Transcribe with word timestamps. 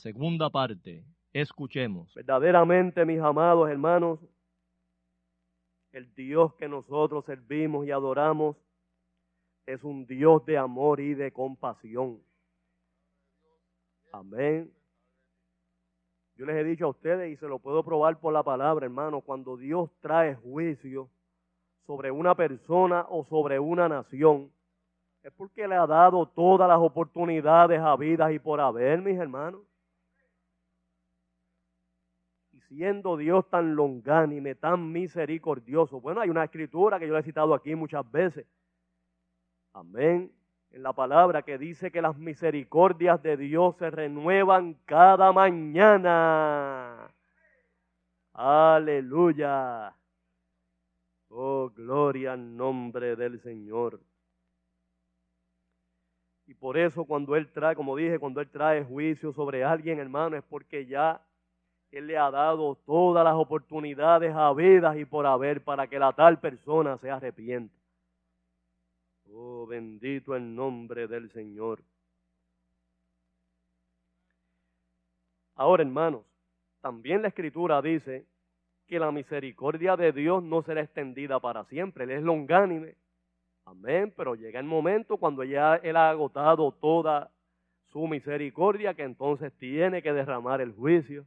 Segunda 0.00 0.50
parte. 0.50 1.04
Escuchemos. 1.32 2.12
Verdaderamente, 2.14 3.04
mis 3.04 3.20
amados 3.20 3.70
hermanos, 3.70 4.18
el 5.92 6.12
Dios 6.14 6.54
que 6.54 6.68
nosotros 6.68 7.24
servimos 7.24 7.86
y 7.86 7.90
adoramos 7.90 8.56
es 9.66 9.84
un 9.84 10.06
Dios 10.06 10.44
de 10.46 10.58
amor 10.58 11.00
y 11.00 11.14
de 11.14 11.32
compasión. 11.32 12.20
Amén. 14.12 14.72
Yo 16.36 16.46
les 16.46 16.56
he 16.56 16.64
dicho 16.64 16.86
a 16.86 16.90
ustedes 16.90 17.30
y 17.30 17.36
se 17.36 17.46
lo 17.46 17.58
puedo 17.58 17.84
probar 17.84 18.18
por 18.18 18.32
la 18.32 18.42
palabra, 18.42 18.86
hermano, 18.86 19.20
cuando 19.20 19.56
Dios 19.56 19.90
trae 20.00 20.34
juicio 20.36 21.10
sobre 21.86 22.10
una 22.10 22.34
persona 22.34 23.06
o 23.10 23.24
sobre 23.26 23.58
una 23.58 23.88
nación, 23.88 24.50
es 25.22 25.32
porque 25.34 25.68
le 25.68 25.74
ha 25.74 25.86
dado 25.86 26.26
todas 26.26 26.66
las 26.66 26.78
oportunidades 26.78 27.78
habidas 27.78 28.32
y 28.32 28.38
por 28.38 28.58
haber, 28.58 29.02
mis 29.02 29.18
hermanos. 29.18 29.60
Y 32.52 32.59
siendo 32.70 33.16
Dios 33.16 33.50
tan 33.50 33.74
longánime, 33.74 34.54
tan 34.54 34.92
misericordioso. 34.92 36.00
Bueno, 36.00 36.20
hay 36.20 36.30
una 36.30 36.44
escritura 36.44 37.00
que 37.00 37.08
yo 37.08 37.18
he 37.18 37.22
citado 37.24 37.52
aquí 37.52 37.74
muchas 37.74 38.08
veces. 38.12 38.46
Amén. 39.72 40.32
En 40.70 40.84
la 40.84 40.92
palabra 40.92 41.42
que 41.42 41.58
dice 41.58 41.90
que 41.90 42.00
las 42.00 42.16
misericordias 42.16 43.20
de 43.24 43.36
Dios 43.36 43.76
se 43.76 43.90
renuevan 43.90 44.74
cada 44.84 45.32
mañana. 45.32 47.12
Aleluya. 48.34 49.92
Oh, 51.28 51.72
gloria 51.74 52.34
al 52.34 52.56
nombre 52.56 53.16
del 53.16 53.40
Señor. 53.40 54.00
Y 56.46 56.54
por 56.54 56.78
eso 56.78 57.04
cuando 57.04 57.34
Él 57.34 57.50
trae, 57.50 57.74
como 57.74 57.96
dije, 57.96 58.20
cuando 58.20 58.40
Él 58.40 58.48
trae 58.48 58.84
juicio 58.84 59.32
sobre 59.32 59.64
alguien, 59.64 59.98
hermano, 59.98 60.36
es 60.36 60.44
porque 60.44 60.86
ya 60.86 61.20
Él 61.90 62.06
le 62.06 62.16
ha 62.16 62.30
dado 62.30 62.76
todas 62.86 63.24
las 63.24 63.34
oportunidades 63.34 64.34
habidas 64.34 64.96
y 64.96 65.04
por 65.04 65.26
haber 65.26 65.62
para 65.62 65.86
que 65.88 65.98
la 65.98 66.12
tal 66.12 66.38
persona 66.38 66.98
se 66.98 67.10
arrepienta. 67.10 67.74
Oh, 69.32 69.66
bendito 69.66 70.34
el 70.34 70.54
nombre 70.54 71.06
del 71.06 71.30
Señor. 71.30 71.80
Ahora, 75.54 75.82
hermanos, 75.82 76.22
también 76.80 77.22
la 77.22 77.28
Escritura 77.28 77.82
dice 77.82 78.24
que 78.86 78.98
la 78.98 79.12
misericordia 79.12 79.96
de 79.96 80.12
Dios 80.12 80.42
no 80.42 80.62
será 80.62 80.80
extendida 80.80 81.38
para 81.38 81.64
siempre. 81.64 82.04
Él 82.04 82.10
es 82.10 82.22
longánime 82.22 82.94
Amén, 83.70 84.12
pero 84.16 84.34
llega 84.34 84.58
el 84.58 84.66
momento 84.66 85.16
cuando 85.16 85.44
ya 85.44 85.76
Él 85.76 85.96
ha 85.96 86.10
agotado 86.10 86.72
toda 86.72 87.30
su 87.92 88.08
misericordia, 88.08 88.94
que 88.94 89.04
entonces 89.04 89.52
tiene 89.58 90.02
que 90.02 90.12
derramar 90.12 90.60
el 90.60 90.72
juicio. 90.72 91.24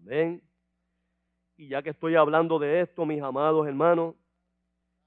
Amén. 0.00 0.42
Y 1.56 1.68
ya 1.68 1.82
que 1.82 1.90
estoy 1.90 2.14
hablando 2.14 2.58
de 2.58 2.80
esto, 2.80 3.04
mis 3.04 3.22
amados 3.22 3.66
hermanos, 3.66 4.14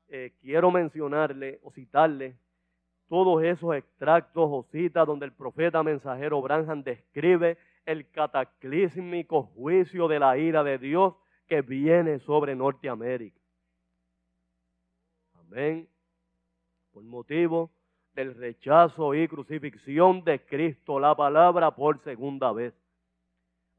eh, 0.08 0.34
quiero 0.42 0.72
mencionarle 0.72 1.60
o 1.64 1.72
citarle 1.72 2.36
todos 3.08 3.44
esos 3.44 3.76
extractos 3.76 4.48
o 4.50 4.64
citas 4.72 5.08
donde 5.08 5.26
el 5.26 5.34
profeta 5.34 5.84
mensajero 5.84 6.42
Branham 6.42 6.84
describe 6.84 7.58
el 7.86 8.10
cataclísmico 8.12 9.44
juicio 9.44 10.08
de 10.08 10.20
la 10.20 10.38
ira 10.38 10.64
de 10.64 10.78
Dios 10.78 11.16
que 11.48 11.62
viene 11.62 12.20
sobre 12.20 12.56
Norteamérica. 12.56 13.40
Amén. 15.34 15.88
Por 16.92 17.04
motivo 17.04 17.72
del 18.14 18.36
rechazo 18.36 19.14
y 19.16 19.28
crucifixión 19.28 20.24
de 20.24 20.46
Cristo, 20.46 21.00
la 21.00 21.16
palabra 21.16 21.72
por 21.72 22.00
segunda 22.04 22.52
vez. 22.52 22.74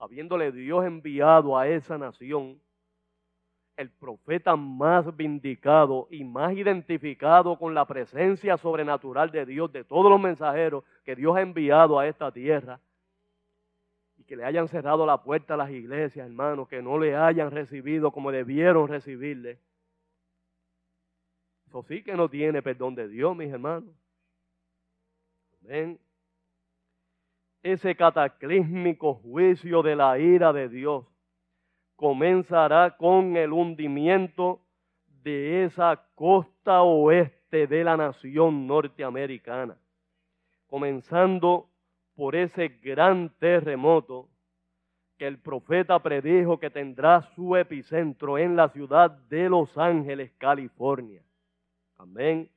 Habiéndole 0.03 0.51
Dios 0.51 0.85
enviado 0.85 1.57
a 1.57 1.69
esa 1.69 1.97
nación 1.97 2.61
el 3.77 3.89
profeta 3.89 4.57
más 4.57 5.17
vindicado 5.17 6.09
y 6.11 6.25
más 6.25 6.55
identificado 6.55 7.57
con 7.57 7.73
la 7.73 7.87
presencia 7.87 8.57
sobrenatural 8.57 9.31
de 9.31 9.47
Dios, 9.47 9.73
de 9.73 9.85
todos 9.85 10.11
los 10.11 10.21
mensajeros 10.21 10.83
que 11.05 11.15
Dios 11.15 11.37
ha 11.37 11.41
enviado 11.41 12.01
a 12.01 12.09
esta 12.09 12.33
tierra, 12.33 12.81
y 14.17 14.25
que 14.25 14.35
le 14.35 14.45
hayan 14.45 14.67
cerrado 14.67 15.07
la 15.07 15.23
puerta 15.23 15.55
a 15.55 15.59
las 15.59 15.71
iglesias, 15.71 16.27
hermanos, 16.27 16.67
que 16.67 16.83
no 16.83 16.99
le 16.99 17.15
hayan 17.15 17.53
recibido 17.53 18.11
como 18.11 18.33
debieron 18.33 18.89
recibirle. 18.89 19.61
Eso 21.69 21.85
sí 21.85 22.03
que 22.03 22.17
no 22.17 22.29
tiene 22.29 22.61
perdón 22.61 22.97
de 22.97 23.07
Dios, 23.07 23.37
mis 23.37 23.53
hermanos. 23.53 23.95
Amén. 25.65 26.02
Ese 27.63 27.95
cataclísmico 27.95 29.15
juicio 29.15 29.83
de 29.83 29.95
la 29.95 30.19
ira 30.19 30.53
de 30.53 30.69
Dios 30.69 31.07
comenzará 31.95 32.97
con 32.97 33.37
el 33.37 33.53
hundimiento 33.53 34.61
de 35.23 35.65
esa 35.65 36.05
costa 36.17 36.83
oeste 36.83 37.69
de 37.69 37.85
la 37.85 37.97
nación 37.97 38.67
norteamericana, 38.67 39.79
comenzando 40.67 41.69
por 42.17 42.35
ese 42.35 42.69
gran 42.69 43.31
terremoto 43.39 44.29
que 45.17 45.29
el 45.29 45.39
profeta 45.39 46.01
predijo 46.03 46.59
que 46.59 46.71
tendrá 46.71 47.23
su 47.37 47.55
epicentro 47.55 48.39
en 48.39 48.57
la 48.57 48.71
ciudad 48.71 49.09
de 49.09 49.49
Los 49.49 49.79
Ángeles, 49.79 50.33
California. 50.39 51.23
Amén. 51.97 52.51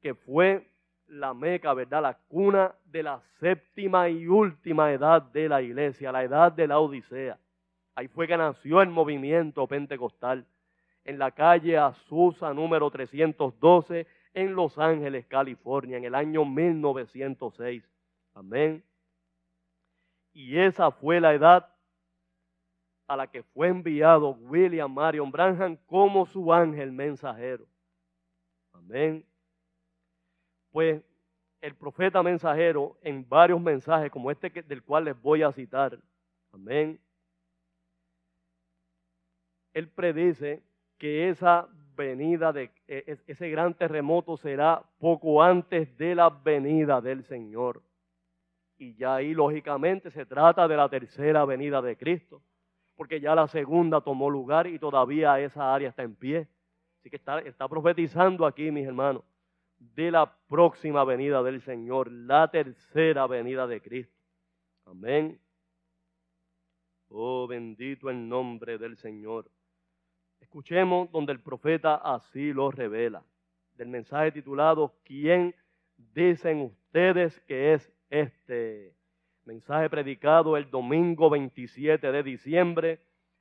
Que 0.00 0.14
fue 0.14 0.71
la 1.12 1.34
meca, 1.34 1.74
¿verdad? 1.74 2.02
La 2.02 2.14
cuna 2.14 2.74
de 2.84 3.02
la 3.02 3.20
séptima 3.38 4.08
y 4.08 4.26
última 4.26 4.92
edad 4.92 5.22
de 5.22 5.48
la 5.48 5.60
iglesia, 5.60 6.10
la 6.10 6.24
edad 6.24 6.50
de 6.52 6.66
la 6.66 6.78
Odisea. 6.78 7.38
Ahí 7.94 8.08
fue 8.08 8.26
que 8.26 8.36
nació 8.36 8.80
el 8.80 8.88
movimiento 8.88 9.66
pentecostal 9.66 10.46
en 11.04 11.18
la 11.18 11.30
calle 11.30 11.76
Azusa 11.76 12.54
número 12.54 12.90
312 12.90 14.06
en 14.32 14.54
Los 14.54 14.78
Ángeles, 14.78 15.26
California, 15.26 15.98
en 15.98 16.04
el 16.04 16.14
año 16.14 16.46
1906. 16.46 17.84
Amén. 18.34 18.82
Y 20.32 20.56
esa 20.56 20.90
fue 20.90 21.20
la 21.20 21.34
edad 21.34 21.68
a 23.06 23.16
la 23.16 23.26
que 23.26 23.42
fue 23.42 23.68
enviado 23.68 24.30
William 24.30 24.90
Marion 24.90 25.30
Branham 25.30 25.76
como 25.86 26.24
su 26.24 26.50
ángel 26.54 26.90
mensajero. 26.90 27.66
Amén. 28.72 29.26
Pues 30.72 31.00
el 31.60 31.74
profeta 31.76 32.22
mensajero 32.22 32.98
en 33.02 33.28
varios 33.28 33.60
mensajes 33.60 34.10
como 34.10 34.30
este 34.30 34.50
del 34.50 34.82
cual 34.82 35.04
les 35.04 35.22
voy 35.22 35.42
a 35.42 35.52
citar. 35.52 35.96
Amén 36.52 36.98
él 39.74 39.88
predice 39.88 40.62
que 40.98 41.28
esa 41.28 41.68
venida 41.96 42.52
de 42.52 42.70
e, 42.88 43.18
ese 43.26 43.50
gran 43.50 43.74
terremoto 43.74 44.36
será 44.36 44.82
poco 44.98 45.42
antes 45.42 45.96
de 45.96 46.14
la 46.14 46.30
venida 46.30 47.00
del 47.00 47.24
Señor. 47.24 47.82
Y 48.78 48.94
ya 48.94 49.16
ahí 49.16 49.34
lógicamente 49.34 50.10
se 50.10 50.26
trata 50.26 50.66
de 50.66 50.76
la 50.76 50.88
tercera 50.88 51.44
venida 51.44 51.80
de 51.82 51.96
Cristo, 51.96 52.42
porque 52.96 53.20
ya 53.20 53.34
la 53.34 53.46
segunda 53.46 54.00
tomó 54.00 54.28
lugar 54.28 54.66
y 54.66 54.78
todavía 54.78 55.38
esa 55.40 55.74
área 55.74 55.90
está 55.90 56.02
en 56.02 56.14
pie. 56.14 56.48
Así 56.98 57.10
que 57.10 57.16
está, 57.16 57.40
está 57.40 57.68
profetizando 57.68 58.46
aquí, 58.46 58.70
mis 58.70 58.86
hermanos, 58.86 59.22
de 59.94 60.10
la 60.10 60.34
próxima 60.48 61.04
venida 61.04 61.42
del 61.42 61.60
Señor, 61.62 62.10
la 62.10 62.50
tercera 62.50 63.26
venida 63.26 63.66
de 63.66 63.80
Cristo. 63.80 64.16
Amén. 64.86 65.38
Oh, 67.08 67.46
bendito 67.46 68.08
el 68.08 68.26
nombre 68.28 68.78
del 68.78 68.96
Señor. 68.96 69.50
Escuchemos 70.40 71.10
donde 71.12 71.32
el 71.32 71.40
profeta 71.40 71.96
así 71.96 72.52
lo 72.52 72.70
revela. 72.70 73.22
Del 73.74 73.88
mensaje 73.88 74.32
titulado 74.32 74.94
¿Quién 75.04 75.54
dicen 75.96 76.62
ustedes 76.62 77.38
que 77.40 77.74
es 77.74 77.92
este? 78.08 78.94
Mensaje 79.44 79.90
predicado 79.90 80.56
el 80.56 80.70
domingo 80.70 81.28
27 81.28 82.12
de 82.12 82.22
diciembre 82.22 83.00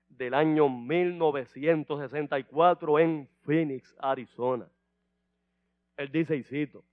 del 0.10 0.34
año 0.34 0.68
1964 0.68 3.00
en 3.00 3.30
Phoenix, 3.44 3.96
Arizona. 4.00 4.68
Él 6.02 6.12
dice, 6.12 6.36
y 6.36 6.44
cito, 6.44 6.84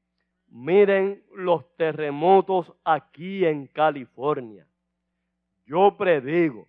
miren 0.49 1.23
los 1.35 1.65
terremotos 1.77 2.73
aquí 2.85 3.45
en 3.45 3.67
California. 3.67 4.67
Yo 5.67 5.97
predigo 5.97 6.69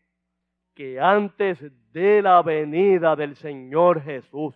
que 0.73 0.99
antes 0.99 1.59
de 1.91 2.21
la 2.21 2.41
venida 2.41 3.15
del 3.15 3.35
Señor 3.35 4.01
Jesús, 4.01 4.55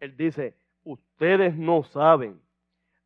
Él 0.00 0.16
dice, 0.16 0.61
ustedes 0.84 1.56
no 1.56 1.82
saben 1.84 2.40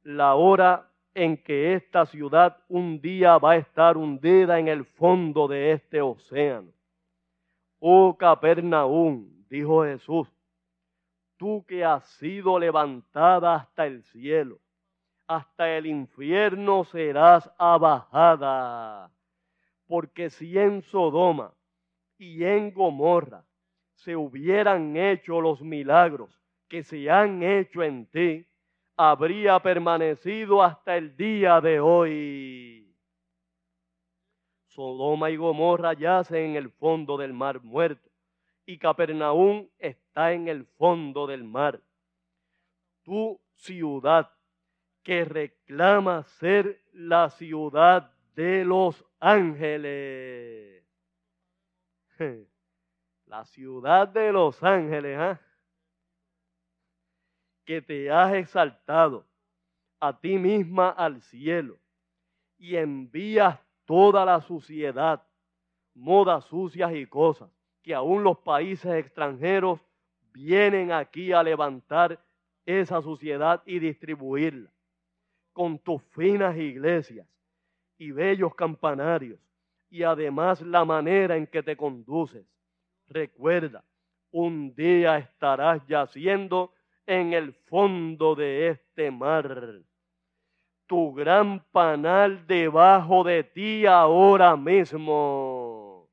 la 0.03 0.35
hora 0.35 0.91
en 1.15 1.43
que 1.43 1.75
esta 1.75 2.07
ciudad 2.07 2.59
un 2.69 3.01
día 3.01 3.39
va 3.39 3.53
a 3.53 3.57
estar 3.57 3.97
hundida 3.97 4.59
en 4.59 4.69
el 4.69 4.85
fondo 4.85 5.49
de 5.49 5.73
este 5.73 6.01
océano. 6.01 6.73
Oh 7.79 8.17
Capernaum, 8.17 9.27
dijo 9.49 9.85
Jesús, 9.85 10.29
tú 11.37 11.65
que 11.67 11.85
has 11.85 12.05
sido 12.19 12.59
levantada 12.59 13.55
hasta 13.55 13.87
el 13.87 14.03
cielo, 14.05 14.59
hasta 15.27 15.77
el 15.77 15.87
infierno 15.87 16.85
serás 16.85 17.51
abajada. 17.59 19.11
Porque 19.87 20.31
si 20.31 20.59
en 20.59 20.83
Sodoma 20.83 21.53
y 22.19 22.45
en 22.45 22.73
Gomorra 22.73 23.45
se 23.95 24.17
hubieran 24.17 24.97
hecho 24.97 25.41
los 25.41 25.63
milagros 25.63 26.46
que 26.69 26.83
se 26.83 27.11
han 27.11 27.43
hecho 27.43 27.83
en 27.83 28.07
ti, 28.07 28.47
habría 28.97 29.61
permanecido 29.61 30.63
hasta 30.63 30.97
el 30.97 31.17
día 31.17 31.61
de 31.61 31.81
hoy. 31.81 32.95
Sodoma 34.67 35.31
y 35.31 35.37
Gomorra 35.37 35.95
yacen 35.95 36.51
en 36.51 36.57
el 36.57 36.71
fondo 36.71 37.17
del 37.17 37.33
mar 37.33 37.63
muerto 37.63 38.11
y 38.67 38.79
Capernaum 38.79 39.69
está 39.79 40.33
en 40.33 40.49
el 40.49 40.67
fondo 40.67 41.27
del 41.27 41.45
mar. 41.45 41.81
Tu 43.03 43.41
ciudad 43.55 44.31
que 45.03 45.25
reclama 45.25 46.25
ser 46.25 46.83
la 46.93 47.31
ciudad 47.31 48.11
de 48.35 48.65
los 48.65 49.05
ángeles. 49.21 50.85
La 53.27 53.45
ciudad 53.45 54.07
de 54.07 54.31
Los 54.31 54.63
Ángeles, 54.63 55.19
¿ah? 55.19 55.41
Que 57.67 57.83
te 57.83 58.11
has 58.11 58.33
exaltado 58.35 59.27
a 60.01 60.19
ti 60.19 60.39
misma 60.39 60.91
al 60.91 61.21
cielo 61.21 61.77
y 62.57 62.77
envías 62.77 63.59
toda 63.85 64.25
la 64.25 64.41
suciedad, 64.41 65.23
modas 65.95 66.45
sucias 66.45 66.95
y 66.95 67.07
cosas, 67.07 67.51
que 67.83 67.95
aún 67.95 68.23
los 68.23 68.39
países 68.39 68.93
extranjeros 68.95 69.81
vienen 70.33 70.93
aquí 70.93 71.33
a 71.33 71.43
levantar 71.43 72.19
esa 72.65 73.03
suciedad 73.03 73.63
y 73.67 73.79
distribuirla 73.79 74.71
con 75.53 75.79
tus 75.79 76.03
finas 76.03 76.57
iglesias 76.57 77.27
y 77.99 78.11
bellos 78.11 78.55
campanarios 78.55 79.41
y 79.91 80.03
además 80.03 80.61
la 80.61 80.85
manera 80.85 81.37
en 81.37 81.47
que 81.47 81.63
te 81.63 81.77
conduces. 81.77 82.47
Recuerda, 83.09 83.85
un 84.31 84.75
día 84.75 85.19
estarás 85.19 85.87
yaciendo 85.87 86.76
en 87.07 87.33
el 87.33 87.53
fondo 87.53 88.35
de 88.35 88.69
este 88.69 89.11
mar. 89.11 89.81
Tu 90.87 91.13
gran 91.15 91.61
panal 91.73 92.47
debajo 92.47 93.25
de 93.25 93.43
ti 93.45 93.87
ahora 93.87 94.57
mismo. 94.57 96.09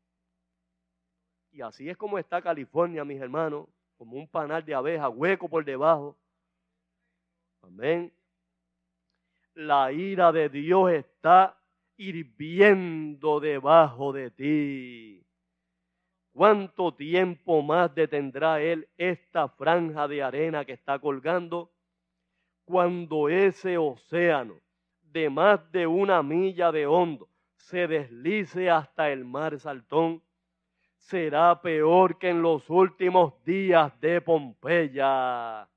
Y 1.51 1.61
así 1.61 1.89
es 1.89 1.97
como 1.97 2.17
está 2.17 2.41
California, 2.41 3.05
mis 3.05 3.21
hermanos, 3.21 3.67
como 3.97 4.17
un 4.17 4.27
panal 4.27 4.65
de 4.65 4.73
abeja, 4.73 5.09
hueco 5.09 5.47
por 5.47 5.63
debajo. 5.63 6.17
Amén. 7.61 8.11
La 9.53 9.91
ira 9.91 10.31
de 10.31 10.49
Dios 10.49 10.91
está 10.91 11.55
hirviendo 11.95 13.39
debajo 13.39 14.11
de 14.11 14.31
ti. 14.31 15.22
¿Cuánto 16.33 16.91
tiempo 16.95 17.61
más 17.61 17.93
detendrá 17.93 18.59
Él 18.59 18.89
esta 18.97 19.47
franja 19.49 20.07
de 20.07 20.23
arena 20.23 20.65
que 20.65 20.73
está 20.73 20.97
colgando? 20.97 21.71
Cuando 22.65 23.29
ese 23.29 23.77
océano 23.77 24.55
de 25.03 25.29
más 25.29 25.71
de 25.71 25.85
una 25.85 26.23
milla 26.23 26.71
de 26.71 26.87
hondo 26.87 27.29
se 27.55 27.87
deslice 27.87 28.71
hasta 28.71 29.11
el 29.11 29.25
mar 29.25 29.59
Saltón, 29.59 30.23
será 30.97 31.61
peor 31.61 32.17
que 32.17 32.29
en 32.29 32.41
los 32.41 32.67
últimos 32.67 33.33
días 33.45 33.93
de 34.01 34.19
Pompeya. 34.19 35.69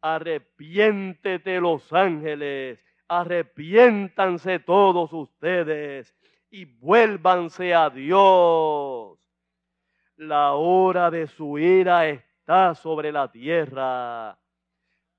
Arrepiéntete 0.00 1.60
los 1.60 1.92
ángeles, 1.92 2.78
arrepiéntanse 3.08 4.60
todos 4.60 5.12
ustedes 5.12 6.14
y 6.50 6.66
vuélvanse 6.66 7.74
a 7.74 7.90
Dios 7.90 9.21
la 10.16 10.52
hora 10.54 11.10
de 11.10 11.26
su 11.26 11.58
ira 11.58 12.08
está 12.08 12.74
sobre 12.74 13.12
la 13.12 13.30
tierra. 13.30 14.38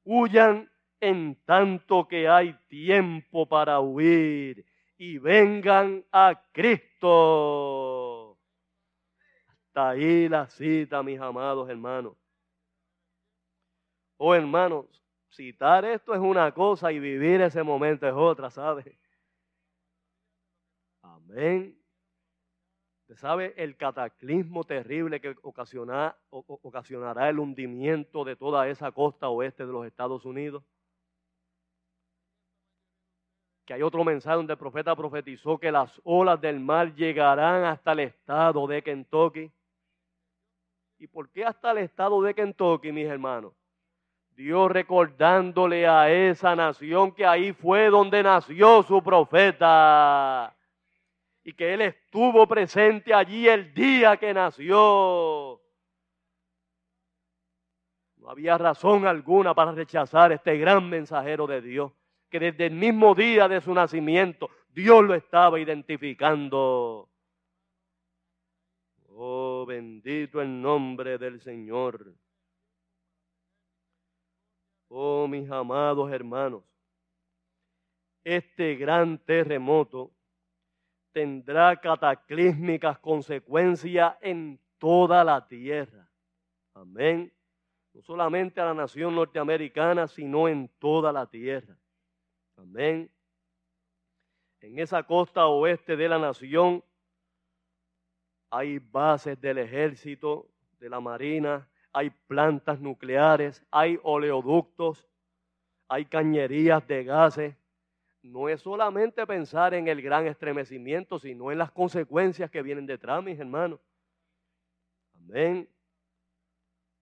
Huyan 0.04 0.70
en 1.00 1.36
tanto 1.46 2.08
que 2.08 2.28
hay 2.28 2.54
tiempo 2.68 3.48
para 3.48 3.80
huir 3.80 4.66
y 4.98 5.18
vengan 5.18 6.06
a 6.12 6.42
Cristo. 6.52 8.38
Hasta 9.48 9.90
ahí 9.90 10.30
la 10.30 10.48
cita, 10.48 11.04
mis 11.04 11.20
amados 11.20 11.70
hermanos. 11.70 12.16
Oh 14.18 14.34
hermanos, 14.36 14.86
citar 15.30 15.84
esto 15.86 16.14
es 16.14 16.20
una 16.20 16.52
cosa 16.54 16.92
y 16.92 17.00
vivir 17.00 17.42
ese 17.42 17.64
momento 17.64 18.08
es 18.08 18.14
otra, 18.14 18.50
¿sabe? 18.50 18.98
Amén 21.02 21.83
sabe 23.16 23.54
el 23.58 23.76
cataclismo 23.76 24.64
terrible 24.64 25.20
que 25.20 25.36
ocasionará 25.42 27.30
el 27.30 27.40
hundimiento 27.40 28.24
de 28.24 28.36
toda 28.36 28.68
esa 28.68 28.92
costa 28.92 29.30
oeste 29.30 29.66
de 29.66 29.72
los 29.72 29.86
Estados 29.86 30.26
Unidos? 30.26 30.64
Que 33.66 33.74
hay 33.74 33.82
otro 33.82 34.04
mensaje 34.04 34.36
donde 34.36 34.54
el 34.54 34.60
profeta 34.60 34.96
profetizó 34.96 35.58
que 35.58 35.72
las 35.72 36.02
olas 36.04 36.40
del 36.40 36.60
mar 36.60 36.94
llegarán 36.96 37.64
hasta 37.66 37.94
el 37.94 38.00
estado 38.00 38.68
de 38.68 38.82
Kentucky. 38.82 39.52
¿Y 41.00 41.08
por 41.08 41.30
qué 41.30 41.46
hasta 41.46 41.72
el 41.72 41.80
estado 41.80 42.22
de 42.22 42.34
Kentucky, 42.34 42.92
mis 42.92 43.08
hermanos? 43.08 43.54
Dios 44.36 44.72
recordándole 44.72 45.88
a 45.88 46.12
esa 46.12 46.56
nación 46.56 47.12
que 47.12 47.26
ahí 47.26 47.54
fue 47.54 47.90
donde 47.90 48.24
nació 48.24 48.82
su 48.84 49.02
profeta 49.04 50.56
y 51.44 51.54
que 51.54 51.74
Él 51.74 51.82
estuvo 51.82 52.48
presente 52.48 53.14
allí 53.14 53.48
el 53.48 53.74
día 53.74 54.18
que 54.18 54.34
nació. 54.34 55.62
No 58.18 58.30
había 58.30 58.58
razón 58.58 59.06
alguna 59.06 59.54
para 59.54 59.74
rechazar 59.74 60.32
este 60.32 60.58
gran 60.58 60.90
mensajero 60.90 61.46
de 61.46 61.62
Dios, 61.62 61.92
que 62.30 62.40
desde 62.40 62.68
el 62.68 62.74
mismo 62.74 63.14
día 63.14 63.48
de 63.50 63.60
su 63.60 63.74
nacimiento 63.74 64.50
Dios 64.70 65.04
lo 65.04 65.14
estaba 65.14 65.60
identificando. 65.60 67.10
Oh, 69.10 69.66
bendito 69.68 70.42
el 70.42 70.62
nombre 70.62 71.18
del 71.18 71.42
Señor. 71.42 72.16
Oh, 74.88 75.28
mis 75.28 75.50
amados 75.52 76.12
hermanos, 76.12 76.64
este 78.24 78.76
gran 78.76 79.18
terremoto 79.20 80.12
tendrá 81.14 81.80
cataclísmicas 81.80 83.00
consecuencias 83.00 84.16
en 84.22 84.60
toda 84.78 85.24
la 85.24 85.48
tierra. 85.48 86.10
Amén. 86.74 87.32
No 87.94 88.02
solamente 88.02 88.60
a 88.60 88.66
la 88.66 88.74
nación 88.74 89.16
norteamericana, 89.16 90.08
sino 90.08 90.48
en 90.48 90.68
toda 90.80 91.12
la 91.14 91.28
tierra. 91.28 91.78
Amén. 92.58 93.10
En 94.60 94.80
esa 94.80 95.04
costa 95.04 95.46
oeste 95.46 95.96
de 95.96 96.10
la 96.10 96.18
nación 96.18 96.84
hay 98.50 98.80
bases 98.80 99.40
del 99.40 99.60
ejército, 99.60 100.48
de 100.80 100.90
la 100.90 101.00
marina, 101.00 101.68
hay 101.92 102.10
plantas 102.10 102.80
nucleares, 102.80 103.64
hay 103.72 104.00
oleoductos, 104.04 105.08
hay 105.88 106.06
cañerías 106.06 106.86
de 106.88 107.04
gases, 107.04 107.56
no 108.24 108.48
es 108.48 108.62
solamente 108.62 109.28
pensar 109.28 109.74
en 109.74 109.88
el 109.88 110.02
gran 110.02 110.26
estremecimiento, 110.26 111.20
sino 111.20 111.52
en 111.52 111.58
las 111.58 111.72
consecuencias 111.72 112.50
que 112.50 112.62
vienen 112.62 112.86
detrás, 112.86 113.22
mis 113.22 113.38
hermanos. 113.38 113.80
Amén. 115.16 115.70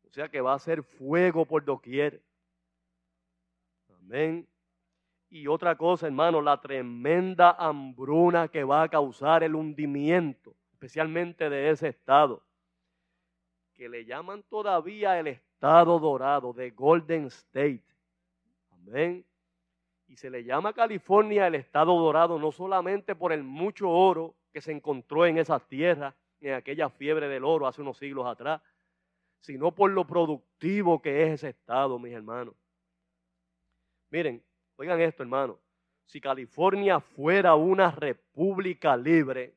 O 0.04 0.10
sea 0.10 0.28
que 0.30 0.42
va 0.42 0.56
a 0.56 0.60
ser 0.60 0.84
fuego 0.84 1.46
por 1.46 1.64
doquier. 1.64 2.22
Amén. 4.00 4.48
Y 5.30 5.48
otra 5.48 5.78
cosa, 5.78 6.08
hermano, 6.08 6.42
la 6.42 6.60
tremenda 6.60 7.52
hambruna 7.52 8.48
que 8.48 8.64
va 8.64 8.84
a 8.84 8.90
causar 8.90 9.44
el 9.44 9.56
hundimiento, 9.56 10.56
especialmente 10.74 11.50
de 11.50 11.70
ese 11.70 11.90
estado, 11.90 12.44
que 13.76 13.88
le 13.88 14.06
llaman 14.06 14.44
todavía 14.50 15.20
el 15.20 15.28
estado 15.28 16.00
dorado 16.00 16.52
de 16.52 16.72
Golden 16.72 17.26
State. 17.28 17.86
Amén 18.72 19.24
y 20.12 20.18
se 20.18 20.30
le 20.30 20.44
llama 20.44 20.74
California 20.74 21.48
el 21.48 21.56
estado 21.56 21.98
dorado 21.98 22.38
no 22.38 22.52
solamente 22.52 23.16
por 23.16 23.32
el 23.32 23.44
mucho 23.44 23.90
oro 23.90 24.36
que 24.52 24.60
se 24.60 24.74
encontró 24.74 25.26
en 25.26 25.38
esas 25.38 25.66
tierras, 25.70 26.14
en 26.42 26.54
aquella 26.54 26.90
fiebre 26.90 27.30
del 27.30 27.46
oro 27.46 27.66
hace 27.66 27.82
unos 27.82 27.98
siglos 27.98 28.28
atrás, 28.28 28.62
sino 29.40 29.74
por 29.74 29.90
lo 29.90 30.06
productivo 30.06 31.02
que 31.02 31.24
es 31.24 31.36
ese 31.36 31.50
estado, 31.50 31.98
mis 31.98 32.12
hermanos. 32.12 32.56
Miren, 34.10 34.44
oigan 34.76 35.00
esto, 35.00 35.24
hermanos. 35.24 35.56
Si 36.04 36.20
California 36.20 37.00
fuera 37.00 37.56
una 37.56 37.90
república 37.90 38.98
libre, 38.98 39.56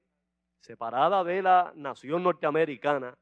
separada 0.61 1.25
de 1.25 1.43
la 1.43 1.73
nación 1.75 2.23
norteamericana, 2.23 3.19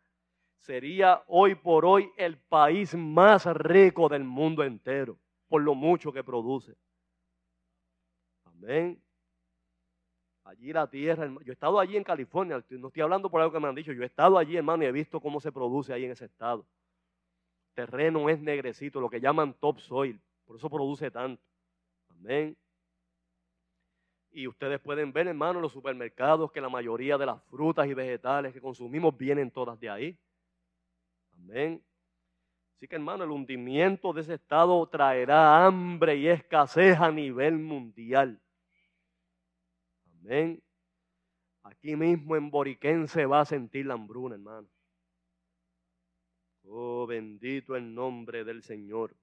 sería 0.58 1.22
hoy 1.28 1.54
por 1.54 1.86
hoy 1.86 2.10
el 2.18 2.36
país 2.36 2.94
más 2.94 3.46
rico 3.46 4.10
del 4.10 4.22
mundo 4.22 4.62
entero, 4.64 5.16
por 5.48 5.62
lo 5.62 5.74
mucho 5.74 6.12
que 6.12 6.22
produce. 6.22 6.76
Amén. 8.62 9.02
Allí 10.44 10.72
la 10.72 10.88
tierra, 10.88 11.26
yo 11.26 11.52
he 11.52 11.52
estado 11.52 11.78
allí 11.78 11.96
en 11.96 12.04
California, 12.04 12.62
no 12.70 12.88
estoy 12.88 13.02
hablando 13.02 13.30
por 13.30 13.40
algo 13.40 13.52
que 13.52 13.60
me 13.60 13.68
han 13.68 13.74
dicho, 13.74 13.92
yo 13.92 14.02
he 14.02 14.06
estado 14.06 14.38
allí, 14.38 14.56
hermano, 14.56 14.82
y 14.82 14.86
he 14.86 14.92
visto 14.92 15.20
cómo 15.20 15.40
se 15.40 15.52
produce 15.52 15.92
ahí 15.92 16.04
en 16.04 16.12
ese 16.12 16.24
estado. 16.24 16.66
terreno 17.74 18.28
es 18.28 18.40
negrecito, 18.40 19.00
lo 19.00 19.08
que 19.08 19.20
llaman 19.20 19.54
topsoil, 19.54 20.20
por 20.44 20.56
eso 20.56 20.68
produce 20.68 21.10
tanto. 21.10 21.42
Amén. 22.08 22.56
Y 24.32 24.46
ustedes 24.46 24.80
pueden 24.80 25.12
ver, 25.12 25.28
hermano, 25.28 25.58
en 25.58 25.62
los 25.62 25.72
supermercados 25.72 26.50
que 26.50 26.60
la 26.60 26.68
mayoría 26.68 27.18
de 27.18 27.26
las 27.26 27.42
frutas 27.44 27.86
y 27.86 27.94
vegetales 27.94 28.52
que 28.52 28.60
consumimos 28.60 29.16
vienen 29.16 29.50
todas 29.50 29.78
de 29.78 29.90
ahí. 29.90 30.18
Amén. 31.34 31.82
Así 32.82 32.88
que 32.88 32.96
hermano, 32.96 33.22
el 33.22 33.30
hundimiento 33.30 34.12
de 34.12 34.22
ese 34.22 34.34
estado 34.34 34.84
traerá 34.88 35.64
hambre 35.64 36.16
y 36.16 36.26
escasez 36.26 36.98
a 36.98 37.12
nivel 37.12 37.56
mundial. 37.56 38.40
Amén. 40.24 40.62
Aquí 41.64 41.96
mismo 41.96 42.36
en 42.36 42.50
Boriquén 42.50 43.08
se 43.08 43.26
va 43.26 43.40
a 43.40 43.44
sentir 43.44 43.86
la 43.86 43.94
hambruna, 43.94 44.36
hermano. 44.36 44.68
Oh, 46.64 47.06
bendito 47.06 47.74
el 47.74 47.92
nombre 47.92 48.44
del 48.44 48.62
Señor. 48.62 49.16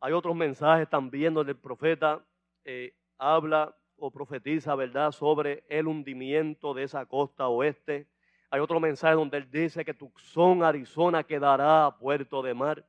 Hay 0.00 0.12
otros 0.12 0.36
mensajes 0.36 0.88
también 0.88 1.34
donde 1.34 1.52
el 1.52 1.58
profeta 1.58 2.24
eh, 2.64 2.94
habla 3.18 3.76
o 3.96 4.12
profetiza, 4.12 4.76
¿verdad?, 4.76 5.10
sobre 5.10 5.64
el 5.68 5.88
hundimiento 5.88 6.72
de 6.72 6.84
esa 6.84 7.04
costa 7.04 7.48
oeste. 7.48 8.06
Hay 8.48 8.60
otro 8.60 8.78
mensaje 8.78 9.14
donde 9.14 9.38
él 9.38 9.50
dice 9.50 9.84
que 9.84 9.92
Tucson, 9.92 10.62
Arizona, 10.62 11.24
quedará 11.24 11.86
a 11.86 11.98
puerto 11.98 12.42
de 12.42 12.54
mar. 12.54 12.88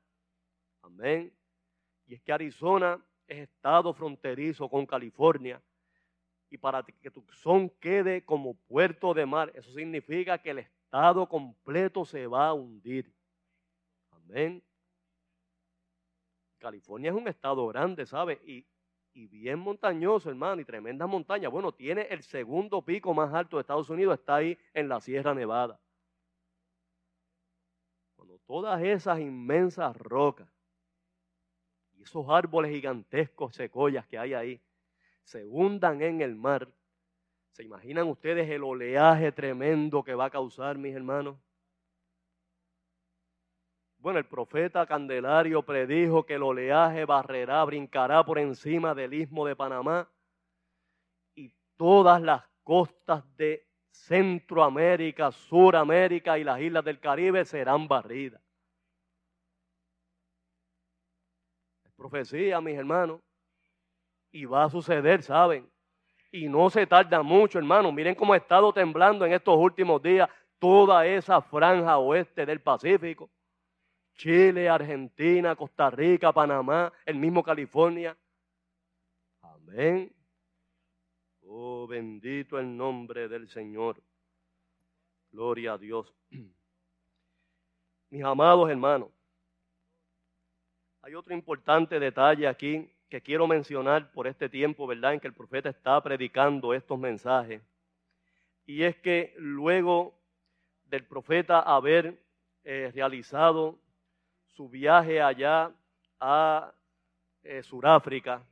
Amén. 0.84 1.34
Y 2.06 2.14
es 2.14 2.22
que 2.22 2.32
Arizona 2.32 3.04
es 3.28 3.40
estado 3.40 3.92
fronterizo 3.92 4.70
con 4.70 4.86
California. 4.86 5.60
Y 6.50 6.58
para 6.58 6.84
que 6.84 7.12
Tucson 7.12 7.70
quede 7.80 8.26
como 8.26 8.56
puerto 8.56 9.14
de 9.14 9.26
mar, 9.26 9.52
eso 9.54 9.72
significa 9.72 10.38
que 10.40 10.50
el 10.50 10.60
estado 10.60 11.28
completo 11.30 12.06
se 12.06 12.26
va 12.26 12.48
a 12.48 12.54
hundir. 12.54 13.14
Amén. 14.12 14.64
California 16.58 17.12
es 17.12 17.16
un 17.16 17.28
estado 17.28 17.68
grande, 17.68 18.06
¿sabe? 18.06 18.42
Y, 18.44 18.66
y 19.14 19.28
bien 19.28 19.60
montañoso, 19.60 20.30
hermano, 20.30 20.62
y 20.62 20.66
tremenda 20.66 21.06
montaña. 21.06 21.50
Bueno, 21.50 21.72
tiene 21.72 22.02
el 22.10 22.24
segundo 22.24 22.82
pico 22.84 23.14
más 23.14 23.34
alto 23.34 23.58
de 23.58 23.62
Estados 23.62 23.90
Unidos, 23.90 24.20
está 24.20 24.38
ahí 24.38 24.58
en 24.74 24.90
la 24.90 25.00
Sierra 25.00 25.34
Nevada. 25.34 25.80
Cuando 28.16 28.40
todas 28.40 28.82
esas 28.84 29.20
inmensas 29.20 29.96
rocas 29.96 30.50
y 31.94 32.02
esos 32.02 32.28
árboles 32.28 32.72
gigantescos, 32.72 33.56
secoyas 33.56 34.08
que 34.08 34.18
hay 34.18 34.34
ahí, 34.34 34.62
se 35.30 35.46
hundan 35.46 36.02
en 36.02 36.22
el 36.22 36.36
mar, 36.36 36.68
¿se 37.52 37.64
imaginan 37.64 38.08
ustedes 38.08 38.50
el 38.50 38.64
oleaje 38.64 39.32
tremendo 39.32 40.04
que 40.04 40.16
va 40.16 40.26
a 40.26 40.30
causar, 40.32 40.80
mis 40.80 40.96
hermanos? 40.96 41.38
Bueno, 44.00 44.18
el 44.18 44.26
profeta 44.26 44.88
Candelario 44.88 45.62
predijo 45.62 46.26
que 46.26 46.34
el 46.34 46.42
oleaje 46.42 47.06
barrerá, 47.06 47.64
brincará 47.64 48.26
por 48.26 48.40
encima 48.40 48.96
del 48.96 49.14
istmo 49.14 49.46
de 49.46 49.56
Panamá 49.56 50.10
y 51.36 51.54
todas 51.78 52.20
las 52.24 52.44
costas 52.64 53.24
de 53.38 53.68
Centroamérica, 53.92 55.32
Suramérica 55.32 56.40
y 56.40 56.44
las 56.44 56.60
islas 56.60 56.84
del 56.84 57.00
Caribe 57.00 57.46
serán 57.46 57.88
barridas. 57.88 58.42
Es 61.84 61.92
profecía, 61.92 62.60
mis 62.62 62.76
hermanos, 62.76 63.22
y 64.32 64.46
va 64.46 64.66
a 64.66 64.70
suceder, 64.70 65.24
¿saben? 65.24 65.70
Y 66.32 66.48
no 66.48 66.70
se 66.70 66.86
tarda 66.86 67.24
mucho, 67.24 67.58
hermanos. 67.58 67.94
Miren 67.94 68.16
cómo 68.16 68.34
ha 68.34 68.38
estado 68.38 68.72
temblando 68.72 69.26
en 69.26 69.34
estos 69.34 69.58
últimos 69.58 70.02
días 70.02 70.30
toda 70.60 71.06
esa 71.06 71.42
franja 71.42 71.98
oeste 71.98 72.46
del 72.46 72.62
Pacífico. 72.62 73.30
Chile, 74.16 74.70
Argentina, 74.70 75.56
Costa 75.56 75.90
Rica, 75.90 76.32
Panamá, 76.32 76.92
el 77.06 77.16
mismo 77.16 77.42
California. 77.42 78.16
Amén. 79.42 80.14
Oh, 81.44 81.88
bendito 81.88 82.60
el 82.60 82.76
nombre 82.76 83.28
del 83.28 83.48
Señor. 83.48 84.02
Gloria 85.32 85.74
a 85.74 85.78
Dios. 85.78 86.14
Mis 88.10 88.24
amados 88.24 88.70
hermanos, 88.70 89.10
hay 91.02 91.16
otro 91.16 91.34
importante 91.34 92.00
detalle 92.00 92.48
aquí 92.48 92.92
que 93.10 93.22
quiero 93.22 93.48
mencionar 93.48 94.12
por 94.12 94.28
este 94.28 94.50
tiempo, 94.50 94.86
¿verdad?, 94.88 95.14
en 95.14 95.20
que 95.20 95.28
el 95.28 95.34
profeta 95.34 95.70
está 95.70 96.02
predicando 96.02 96.74
estos 96.74 97.00
mensajes. 97.00 97.62
Y 98.66 98.84
es 98.84 98.96
que 98.98 99.34
luego 99.38 100.14
del 100.86 101.06
profeta 101.06 101.60
haber 101.60 102.24
eh, 102.64 102.92
realizado 102.94 103.80
su 104.48 104.70
viaje 104.70 105.22
allá 105.22 105.72
a 106.20 106.74
eh, 107.44 107.64
Sudáfrica, 107.64 108.44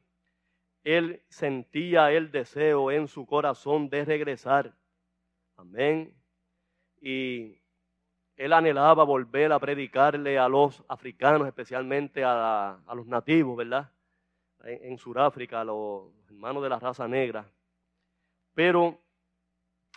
él 0.83 1.21
sentía 1.27 2.11
el 2.11 2.31
deseo 2.31 2.91
en 2.91 3.07
su 3.07 3.25
corazón 3.25 3.89
de 3.89 4.05
regresar. 4.05 4.73
Amén. 5.57 6.15
Y 7.01 7.59
él 8.37 8.53
anhelaba 8.53 9.03
volver 9.03 9.51
a 9.51 9.59
predicarle 9.59 10.39
a 10.39 10.47
los 10.47 10.83
africanos, 10.87 11.47
especialmente 11.47 12.23
a, 12.23 12.79
los 12.95 13.05
nativos, 13.05 13.57
¿verdad? 13.57 13.91
En, 14.67 14.91
en 14.91 14.97
Sudáfrica, 14.97 15.63
los 15.63 16.11
hermanos 16.27 16.61
de 16.61 16.69
la 16.69 16.79
raza 16.79 17.07
negra. 17.07 17.49
Pero 18.53 18.99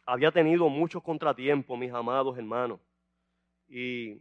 había 0.07 0.31
tenido 0.31 0.69
muchos 0.69 1.03
contratiempos, 1.03 1.79
mis 1.79 1.93
amados 1.93 2.37
hermanos. 2.39 2.81
Y 3.69 4.21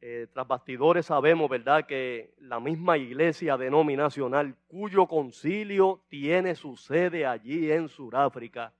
eh, 0.00 0.26
tras 0.32 0.46
bastidores 0.46 1.06
sabemos, 1.06 1.48
¿verdad?, 1.48 1.86
que 1.86 2.34
la 2.38 2.60
misma 2.60 2.98
iglesia 2.98 3.56
denominacional, 3.56 4.54
cuyo 4.66 5.06
concilio 5.06 6.04
tiene 6.08 6.54
su 6.54 6.76
sede 6.76 7.24
allí 7.24 7.72
en 7.72 7.88
Sudáfrica, 7.88 8.74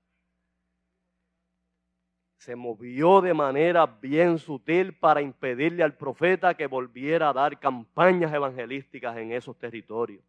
se 2.37 2.55
movió 2.55 3.21
de 3.21 3.33
manera 3.33 3.85
bien 3.85 4.37
sutil 4.37 4.93
para 4.93 5.21
impedirle 5.21 5.83
al 5.83 5.95
profeta 5.95 6.53
que 6.53 6.67
volviera 6.67 7.29
a 7.29 7.33
dar 7.33 7.59
campañas 7.59 8.33
evangelísticas 8.33 9.17
en 9.17 9.31
esos 9.31 9.57
territorios. 9.57 10.23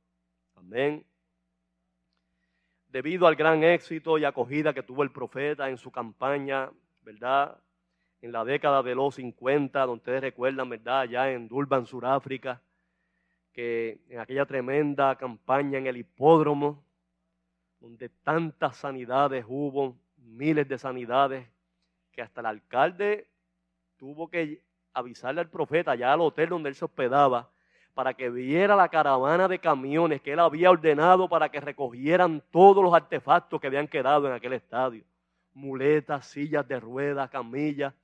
Amén. 0.54 1.04
Debido 2.88 3.26
al 3.26 3.36
gran 3.36 3.62
éxito 3.64 4.16
y 4.16 4.24
acogida 4.24 4.72
que 4.72 4.82
tuvo 4.82 5.02
el 5.02 5.10
profeta 5.10 5.68
en 5.68 5.76
su 5.76 5.90
campaña, 5.90 6.70
¿verdad? 7.02 7.58
en 8.22 8.32
la 8.32 8.44
década 8.44 8.82
de 8.82 8.94
los 8.94 9.14
50, 9.16 9.80
donde 9.80 9.94
ustedes 9.94 10.20
recuerdan, 10.20 10.68
¿verdad? 10.68 11.00
Allá 11.00 11.30
en 11.32 11.48
Durban, 11.48 11.86
Sudáfrica, 11.86 12.60
que 13.52 14.00
en 14.08 14.20
aquella 14.20 14.46
tremenda 14.46 15.16
campaña 15.16 15.78
en 15.78 15.86
el 15.86 15.96
hipódromo, 15.96 16.84
donde 17.80 18.08
tantas 18.08 18.76
sanidades 18.76 19.44
hubo, 19.46 19.96
miles 20.16 20.68
de 20.68 20.78
sanidades, 20.78 21.46
que 22.16 22.22
hasta 22.22 22.40
el 22.40 22.46
alcalde 22.46 23.28
tuvo 23.98 24.28
que 24.28 24.64
avisarle 24.94 25.42
al 25.42 25.50
profeta 25.50 25.92
allá 25.92 26.14
al 26.14 26.22
hotel 26.22 26.48
donde 26.48 26.70
él 26.70 26.74
se 26.74 26.86
hospedaba, 26.86 27.50
para 27.92 28.14
que 28.14 28.30
viera 28.30 28.74
la 28.74 28.88
caravana 28.88 29.46
de 29.48 29.58
camiones 29.58 30.22
que 30.22 30.32
él 30.32 30.40
había 30.40 30.70
ordenado 30.70 31.28
para 31.28 31.50
que 31.50 31.60
recogieran 31.60 32.42
todos 32.50 32.82
los 32.82 32.92
artefactos 32.92 33.60
que 33.60 33.66
habían 33.66 33.86
quedado 33.86 34.26
en 34.26 34.32
aquel 34.32 34.54
estadio. 34.54 35.04
Muletas, 35.52 36.26
sillas 36.26 36.66
de 36.66 36.80
ruedas, 36.80 37.30
camillas, 37.30 37.94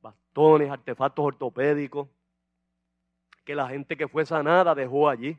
bastones, 0.00 0.70
artefactos 0.70 1.24
ortopédicos, 1.24 2.08
que 3.44 3.54
la 3.54 3.68
gente 3.68 3.96
que 3.96 4.08
fue 4.08 4.24
sanada 4.24 4.74
dejó 4.74 5.08
allí. 5.08 5.38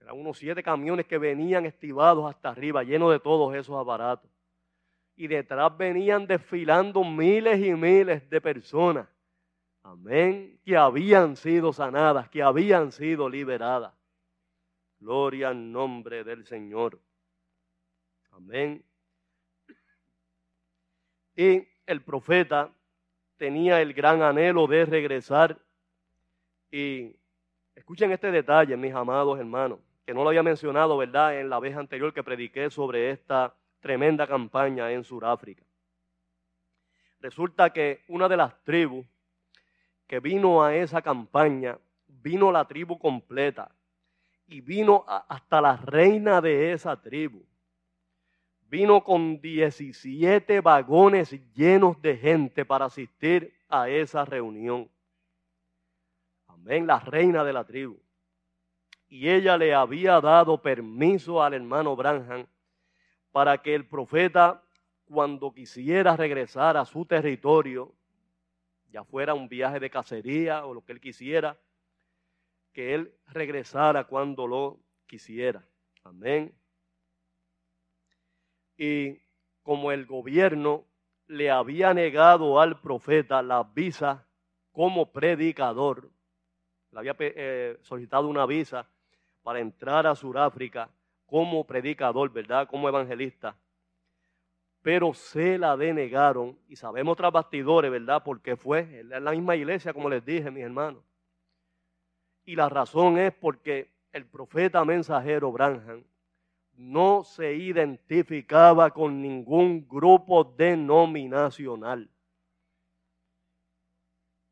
Eran 0.00 0.18
unos 0.18 0.38
siete 0.38 0.62
camiones 0.62 1.06
que 1.06 1.18
venían 1.18 1.64
estivados 1.66 2.28
hasta 2.28 2.50
arriba, 2.50 2.82
llenos 2.82 3.10
de 3.12 3.20
todos 3.20 3.54
esos 3.54 3.78
aparatos. 3.78 4.30
Y 5.18 5.26
detrás 5.26 5.76
venían 5.76 6.28
desfilando 6.28 7.02
miles 7.02 7.58
y 7.58 7.74
miles 7.74 8.30
de 8.30 8.40
personas. 8.40 9.08
Amén. 9.82 10.60
Que 10.64 10.76
habían 10.76 11.34
sido 11.34 11.72
sanadas, 11.72 12.28
que 12.28 12.40
habían 12.40 12.92
sido 12.92 13.28
liberadas. 13.28 13.92
Gloria 15.00 15.48
al 15.48 15.72
nombre 15.72 16.22
del 16.22 16.46
Señor. 16.46 17.00
Amén. 18.30 18.84
Y 21.34 21.66
el 21.84 22.00
profeta 22.02 22.70
tenía 23.38 23.82
el 23.82 23.94
gran 23.94 24.22
anhelo 24.22 24.68
de 24.68 24.84
regresar. 24.84 25.58
Y 26.70 27.16
escuchen 27.74 28.12
este 28.12 28.30
detalle, 28.30 28.76
mis 28.76 28.94
amados 28.94 29.36
hermanos, 29.36 29.80
que 30.06 30.14
no 30.14 30.22
lo 30.22 30.28
había 30.28 30.44
mencionado, 30.44 30.96
¿verdad?, 30.96 31.40
en 31.40 31.50
la 31.50 31.58
vez 31.58 31.76
anterior 31.76 32.14
que 32.14 32.22
prediqué 32.22 32.70
sobre 32.70 33.10
esta 33.10 33.52
tremenda 33.80 34.26
campaña 34.26 34.90
en 34.90 35.04
Sudáfrica. 35.04 35.64
Resulta 37.20 37.70
que 37.72 38.04
una 38.08 38.28
de 38.28 38.36
las 38.36 38.62
tribus 38.64 39.06
que 40.06 40.20
vino 40.20 40.62
a 40.62 40.74
esa 40.74 41.02
campaña, 41.02 41.78
vino 42.06 42.50
la 42.50 42.66
tribu 42.66 42.98
completa 42.98 43.70
y 44.46 44.60
vino 44.60 45.04
hasta 45.06 45.60
la 45.60 45.76
reina 45.76 46.40
de 46.40 46.72
esa 46.72 47.00
tribu 47.00 47.44
vino 48.68 49.02
con 49.02 49.40
17 49.40 50.60
vagones 50.60 51.30
llenos 51.54 52.00
de 52.02 52.16
gente 52.16 52.64
para 52.64 52.86
asistir 52.86 53.54
a 53.68 53.88
esa 53.88 54.24
reunión. 54.24 54.90
Amén, 56.46 56.86
la 56.86 57.00
reina 57.00 57.44
de 57.44 57.52
la 57.52 57.64
tribu. 57.64 57.98
Y 59.08 59.28
ella 59.28 59.56
le 59.56 59.74
había 59.74 60.20
dado 60.20 60.60
permiso 60.60 61.42
al 61.42 61.54
hermano 61.54 61.96
Branham 61.96 62.46
para 63.38 63.62
que 63.62 63.72
el 63.72 63.86
profeta, 63.86 64.64
cuando 65.04 65.54
quisiera 65.54 66.16
regresar 66.16 66.76
a 66.76 66.84
su 66.84 67.06
territorio, 67.06 67.94
ya 68.90 69.04
fuera 69.04 69.32
un 69.32 69.48
viaje 69.48 69.78
de 69.78 69.90
cacería 69.90 70.66
o 70.66 70.74
lo 70.74 70.84
que 70.84 70.90
él 70.90 71.00
quisiera, 71.00 71.56
que 72.72 72.96
él 72.96 73.14
regresara 73.28 74.02
cuando 74.08 74.48
lo 74.48 74.80
quisiera. 75.06 75.64
Amén. 76.02 76.52
Y 78.76 79.20
como 79.62 79.92
el 79.92 80.04
gobierno 80.04 80.84
le 81.28 81.48
había 81.48 81.94
negado 81.94 82.60
al 82.60 82.80
profeta 82.80 83.40
la 83.40 83.62
visa 83.62 84.26
como 84.72 85.12
predicador. 85.12 86.10
Le 86.90 86.98
había 86.98 87.14
eh, 87.20 87.78
solicitado 87.82 88.26
una 88.26 88.46
visa 88.46 88.88
para 89.44 89.60
entrar 89.60 90.08
a 90.08 90.16
Sudáfrica 90.16 90.90
como 91.28 91.64
predicador, 91.64 92.32
¿verdad? 92.32 92.66
Como 92.66 92.88
evangelista. 92.88 93.54
Pero 94.82 95.12
se 95.12 95.58
la 95.58 95.76
denegaron 95.76 96.58
y 96.68 96.76
sabemos 96.76 97.16
tras 97.16 97.30
bastidores, 97.30 97.90
¿verdad? 97.90 98.22
Porque 98.24 98.56
fue 98.56 99.00
en 99.00 99.10
la 99.10 99.30
misma 99.32 99.54
iglesia, 99.54 99.92
como 99.92 100.08
les 100.08 100.24
dije, 100.24 100.50
mis 100.50 100.64
hermanos. 100.64 101.04
Y 102.46 102.56
la 102.56 102.70
razón 102.70 103.18
es 103.18 103.34
porque 103.34 103.92
el 104.12 104.24
profeta 104.24 104.82
mensajero 104.86 105.52
Branham 105.52 106.02
no 106.78 107.24
se 107.24 107.54
identificaba 107.54 108.90
con 108.90 109.20
ningún 109.20 109.86
grupo 109.86 110.44
denominacional. 110.44 112.08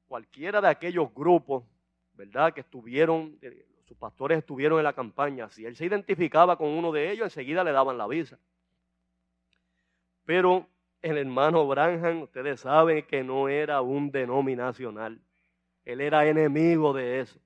Cualquiera 0.06 0.60
de 0.60 0.68
aquellos 0.68 1.14
grupos, 1.14 1.64
¿verdad? 2.12 2.52
Que 2.52 2.60
estuvieron, 2.60 3.38
eh, 3.40 3.66
sus 3.86 3.96
pastores 3.96 4.38
estuvieron 4.38 4.78
en 4.78 4.84
la 4.84 4.92
campaña, 4.92 5.48
si 5.48 5.64
él 5.64 5.76
se 5.76 5.86
identificaba 5.86 6.58
con 6.58 6.68
uno 6.68 6.90
de 6.90 7.10
ellos, 7.10 7.26
enseguida 7.26 7.62
le 7.62 7.72
daban 7.72 7.96
la 7.96 8.06
visa. 8.06 8.38
Pero 10.24 10.66
el 11.02 11.18
hermano 11.18 11.66
Branham, 11.68 12.22
ustedes 12.22 12.60
saben 12.60 13.06
que 13.06 13.22
no 13.22 13.48
era 13.48 13.80
un 13.80 14.10
denominacional. 14.10 15.20
Él 15.84 16.00
era 16.00 16.26
enemigo 16.26 16.92
de 16.92 17.20
eso. 17.20 17.38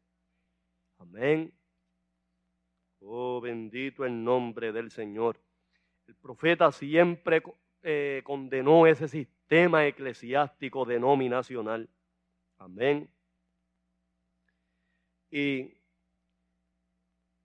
Amén. 0.98 1.53
Oh, 3.00 3.40
bendito 3.40 4.07
el 4.07 4.24
nombre 4.24 4.72
del 4.72 4.90
Señor. 4.90 5.38
El 6.07 6.14
profeta 6.14 6.72
siempre 6.72 7.42
eh, 7.83 8.22
condenó 8.24 8.87
ese 8.87 9.09
sistema 9.09 9.87
eclesiástico 9.87 10.87
denominacional. 10.87 11.88
Amén. 12.57 13.11
Y 15.31 15.80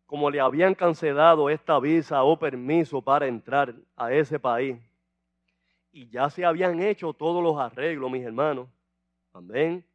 como 0.05 0.29
le 0.29 0.39
habían 0.39 0.75
cancelado 0.75 1.49
esta 1.49 1.79
visa 1.79 2.23
o 2.23 2.37
permiso 2.37 3.01
para 3.01 3.27
entrar 3.27 3.73
a 3.95 4.13
ese 4.13 4.39
país, 4.39 4.77
y 5.91 6.07
ya 6.09 6.29
se 6.29 6.43
habían 6.43 6.79
hecho 6.81 7.13
todos 7.13 7.41
los 7.41 7.57
arreglos, 7.57 8.11
mis 8.11 8.23
hermanos. 8.23 8.67
Amén. 9.33 9.85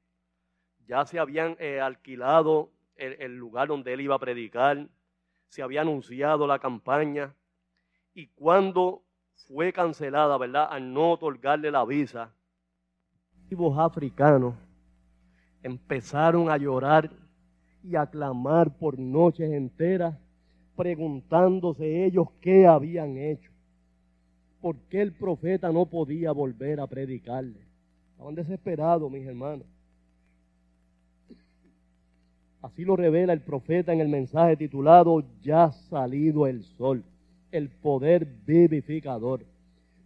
Ya 0.86 1.04
se 1.04 1.18
habían 1.18 1.56
eh, 1.58 1.80
alquilado 1.80 2.70
el 2.96 3.36
lugar 3.36 3.68
donde 3.68 3.92
él 3.92 4.02
iba 4.02 4.14
a 4.14 4.18
predicar 4.18 4.86
se 5.50 5.62
había 5.62 5.80
anunciado 5.82 6.46
la 6.46 6.58
campaña 6.58 7.34
y 8.14 8.28
cuando 8.28 9.02
fue 9.48 9.72
cancelada, 9.72 10.38
¿verdad? 10.38 10.68
Al 10.70 10.92
no 10.92 11.12
otorgarle 11.12 11.70
la 11.70 11.84
visa, 11.84 12.32
los 13.50 13.76
africanos 13.76 14.54
empezaron 15.62 16.48
a 16.50 16.56
llorar 16.56 17.10
y 17.82 17.96
a 17.96 18.06
clamar 18.06 18.76
por 18.76 18.98
noches 18.98 19.50
enteras, 19.50 20.16
preguntándose 20.76 22.04
ellos 22.04 22.28
qué 22.40 22.66
habían 22.66 23.16
hecho, 23.16 23.50
por 24.60 24.76
qué 24.88 25.02
el 25.02 25.12
profeta 25.12 25.70
no 25.72 25.86
podía 25.86 26.32
volver 26.32 26.80
a 26.80 26.86
predicarle. 26.86 27.60
Estaban 28.12 28.34
desesperados, 28.34 29.10
mis 29.10 29.26
hermanos. 29.26 29.66
Así 32.62 32.84
lo 32.84 32.94
revela 32.96 33.32
el 33.32 33.40
profeta 33.40 33.92
en 33.92 34.00
el 34.00 34.08
mensaje 34.08 34.56
titulado 34.56 35.24
Ya 35.42 35.72
salido 35.72 36.46
el 36.46 36.62
sol, 36.62 37.02
el 37.50 37.70
poder 37.70 38.26
vivificador. 38.46 39.44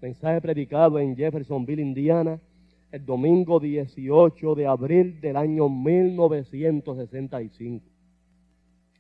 Mensaje 0.00 0.40
predicado 0.40 1.00
en 1.00 1.16
Jeffersonville, 1.16 1.82
Indiana, 1.82 2.38
el 2.94 3.04
domingo 3.04 3.58
18 3.58 4.54
de 4.54 4.68
abril 4.68 5.20
del 5.20 5.36
año 5.36 5.68
1965. 5.68 7.84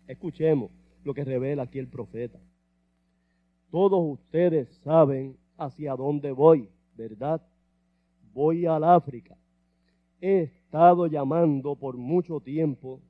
Escuchemos 0.08 0.72
lo 1.04 1.14
que 1.14 1.22
revela 1.22 1.62
aquí 1.62 1.78
el 1.78 1.86
profeta. 1.86 2.40
Todos 3.70 4.00
ustedes 4.04 4.68
saben 4.82 5.36
hacia 5.56 5.94
dónde 5.94 6.32
voy, 6.32 6.68
¿verdad? 6.96 7.40
Voy 8.32 8.66
al 8.66 8.82
África. 8.82 9.36
He 10.20 10.40
estado 10.40 11.06
llamando 11.06 11.76
por 11.76 11.96
mucho 11.96 12.40
tiempo 12.40 13.00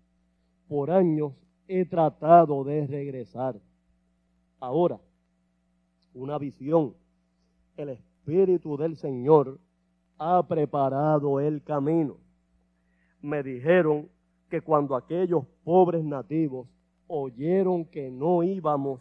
por 0.68 0.90
años 0.90 1.32
he 1.66 1.86
tratado 1.86 2.62
de 2.62 2.86
regresar. 2.86 3.58
Ahora, 4.60 5.00
una 6.12 6.36
visión. 6.36 6.94
El 7.74 7.88
Espíritu 7.88 8.76
del 8.76 8.96
Señor 8.96 9.58
ha 10.18 10.46
preparado 10.46 11.40
el 11.40 11.62
camino. 11.62 12.18
Me 13.20 13.42
dijeron 13.42 14.08
que 14.50 14.60
cuando 14.60 14.94
aquellos 14.96 15.44
pobres 15.64 16.04
nativos 16.04 16.68
oyeron 17.06 17.84
que 17.84 18.10
no 18.10 18.42
íbamos, 18.42 19.00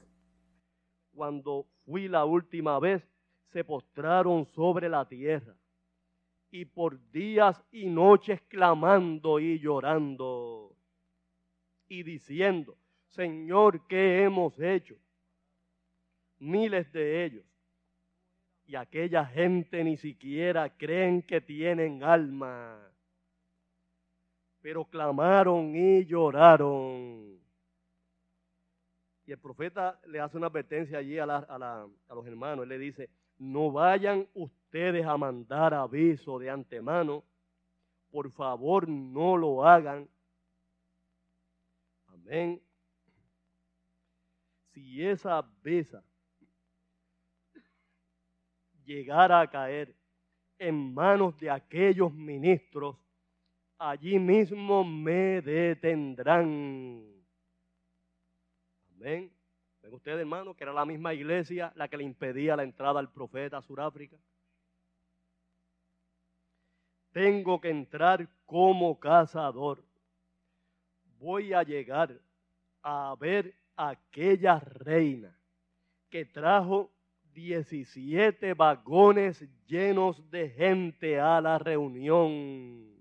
cuando 1.14 1.66
fui 1.86 2.08
la 2.08 2.26
última 2.26 2.80
vez, 2.80 3.08
se 3.52 3.64
postraron 3.64 4.46
sobre 4.48 4.90
la 4.90 5.08
tierra 5.08 5.56
y 6.50 6.66
por 6.66 7.00
días 7.12 7.64
y 7.72 7.88
noches 7.88 8.42
clamando 8.48 9.40
y 9.40 9.60
llorando 9.60 10.76
y 11.88 12.04
diciendo, 12.04 12.78
Señor, 13.10 13.86
¿qué 13.88 14.24
hemos 14.24 14.60
hecho? 14.60 14.96
Miles 16.40 16.92
de 16.92 17.26
ellos. 17.26 17.53
Y 18.66 18.76
aquella 18.76 19.26
gente 19.26 19.84
ni 19.84 19.98
siquiera 19.98 20.70
creen 20.70 21.22
que 21.22 21.42
tienen 21.42 22.04
alma. 22.04 22.80
Pero 24.62 24.86
clamaron 24.86 25.76
y 25.76 26.06
lloraron. 26.06 27.40
Y 29.26 29.32
el 29.32 29.38
profeta 29.38 30.00
le 30.08 30.20
hace 30.20 30.38
una 30.38 30.48
advertencia 30.48 30.98
allí 30.98 31.20
a, 31.20 31.26
los 31.26 32.28
hermanos. 32.28 32.64
Él 32.64 32.70
le 32.70 32.78
dice, 32.78 33.10
no 33.38 33.72
vayan 33.72 34.28
ustedes 34.34 35.06
a 35.06 35.18
mandar 35.18 35.74
aviso 35.74 36.40
de 36.40 36.50
antemano. 36.50 37.24
Por 38.12 38.32
favor, 38.32 38.88
no 38.88 39.36
lo 39.38 39.66
hagan 39.66 40.08
Amén. 42.26 42.62
Si 44.74 45.06
esa 45.06 45.42
besa 45.62 46.04
llegara 48.86 49.42
a 49.42 49.50
caer 49.50 49.96
en 50.60 50.94
manos 50.94 51.38
de 51.40 51.50
aquellos 51.50 52.14
ministros, 52.14 52.96
allí 53.78 54.20
mismo 54.20 54.84
me 54.84 55.42
detendrán. 55.42 57.04
Amén. 58.96 59.32
¿Ven 59.82 59.94
ustedes, 59.94 60.20
hermano, 60.20 60.56
que 60.56 60.64
era 60.64 60.74
la 60.74 60.86
misma 60.86 61.14
iglesia 61.14 61.74
la 61.76 61.88
que 61.88 61.98
le 61.98 62.04
impedía 62.04 62.56
la 62.56 62.64
entrada 62.64 63.00
al 63.00 63.12
profeta 63.12 63.58
a 63.58 63.62
Sudáfrica? 63.62 64.18
Tengo 67.12 67.60
que 67.60 67.70
entrar 67.70 68.28
como 68.46 69.00
cazador 69.00 69.84
voy 71.24 71.54
a 71.54 71.64
llegar 71.64 72.20
a 72.82 73.16
ver 73.18 73.56
aquella 73.78 74.60
reina 74.60 75.34
que 76.10 76.26
trajo 76.26 76.92
17 77.34 78.54
vagones 78.54 79.44
llenos 79.68 80.30
de 80.30 80.50
gente 80.50 81.20
a 81.20 81.42
la 81.42 81.58
reunión. 81.58 82.94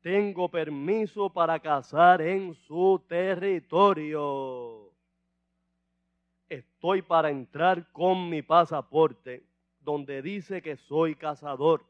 Tengo 0.00 0.48
permiso 0.48 1.32
para 1.32 1.58
cazar 1.58 2.20
en 2.22 2.54
su 2.54 3.04
territorio. 3.08 4.92
Estoy 6.48 7.02
para 7.02 7.30
entrar 7.30 7.90
con 7.92 8.30
mi 8.30 8.42
pasaporte 8.42 9.44
donde 9.80 10.22
dice 10.22 10.62
que 10.62 10.76
soy 10.76 11.14
cazador, 11.14 11.84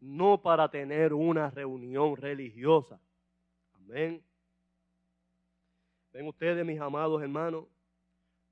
no 0.00 0.40
para 0.40 0.68
tener 0.68 1.12
una 1.12 1.50
reunión 1.50 2.16
religiosa. 2.16 3.00
Amén. 3.74 4.22
Ven 6.12 6.28
ustedes, 6.28 6.64
mis 6.64 6.80
amados 6.80 7.20
hermanos, 7.20 7.64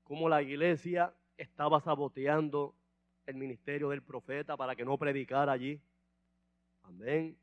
cómo 0.03 0.29
la 0.29 0.41
iglesia 0.41 1.13
estaba 1.37 1.79
saboteando 1.81 2.75
el 3.25 3.35
ministerio 3.35 3.89
del 3.89 4.01
profeta 4.01 4.57
para 4.57 4.75
que 4.75 4.85
no 4.85 4.97
predicara 4.97 5.51
allí. 5.51 5.81
Amén. 6.83 7.37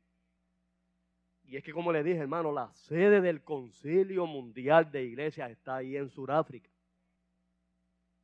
Y 1.43 1.57
es 1.57 1.63
que 1.63 1.73
como 1.73 1.91
le 1.91 2.03
dije, 2.03 2.19
hermano, 2.19 2.51
la 2.51 2.71
sede 2.73 3.19
del 3.19 3.43
Concilio 3.43 4.25
Mundial 4.25 4.91
de 4.91 5.03
Iglesias 5.03 5.51
está 5.51 5.77
ahí 5.77 5.97
en 5.97 6.09
Sudáfrica. 6.09 6.69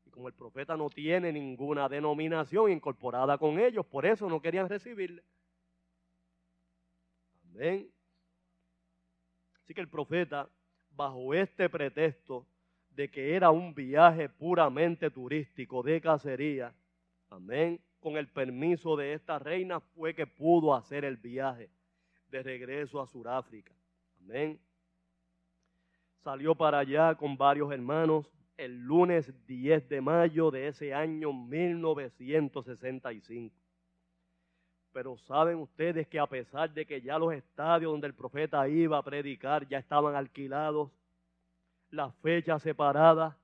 Y 0.06 0.10
como 0.12 0.28
el 0.28 0.34
profeta 0.34 0.78
no 0.78 0.90
tiene 0.90 1.34
ninguna 1.34 1.90
denominación 1.90 2.72
incorporada 2.72 3.38
con 3.38 3.60
ellos, 3.60 3.86
por 3.86 4.06
eso 4.06 4.30
no 4.30 4.42
querían 4.42 4.70
recibirle. 4.70 5.24
Amén. 7.52 7.92
Así 9.62 9.74
que 9.74 9.82
el 9.82 9.90
profeta, 9.90 10.50
bajo 10.92 11.34
este 11.34 11.68
pretexto 11.70 12.48
de 12.98 13.08
que 13.10 13.34
era 13.36 13.52
un 13.52 13.76
viaje 13.76 14.28
puramente 14.28 15.12
turístico 15.12 15.84
de 15.84 16.02
cacería, 16.02 16.74
amén, 17.30 17.80
con 18.00 18.18
el 18.18 18.28
permiso 18.28 18.96
de 18.96 19.14
esta 19.14 19.38
reina, 19.38 19.80
fue 19.80 20.16
que 20.16 20.26
pudo 20.26 20.74
hacer 20.74 21.06
el 21.06 21.18
viaje 21.18 21.70
de 22.32 22.42
regreso 22.42 23.00
a 23.00 23.06
Sudáfrica. 23.06 23.72
Amén. 24.24 24.60
Salió 26.24 26.56
para 26.56 26.80
allá 26.80 27.14
con 27.14 27.38
varios 27.38 27.72
hermanos 27.72 28.26
el 28.58 28.80
lunes 28.80 29.32
10 29.46 29.88
de 29.90 30.02
mayo 30.02 30.50
de 30.50 30.68
ese 30.68 30.92
año 30.92 31.32
1965. 31.32 33.56
Pero 34.92 35.20
saben 35.20 35.60
ustedes 35.60 36.08
que 36.08 36.18
a 36.18 36.26
pesar 36.26 36.74
de 36.74 36.88
que 36.88 37.00
ya 37.00 37.20
los 37.20 37.32
estadios 37.32 37.92
donde 37.92 38.08
el 38.08 38.16
profeta 38.16 38.68
iba 38.68 38.98
a 38.98 39.04
predicar 39.04 39.68
ya 39.68 39.78
estaban 39.78 40.16
alquilados, 40.16 40.90
las 41.90 42.16
fechas 42.18 42.62
separadas, 42.62 43.36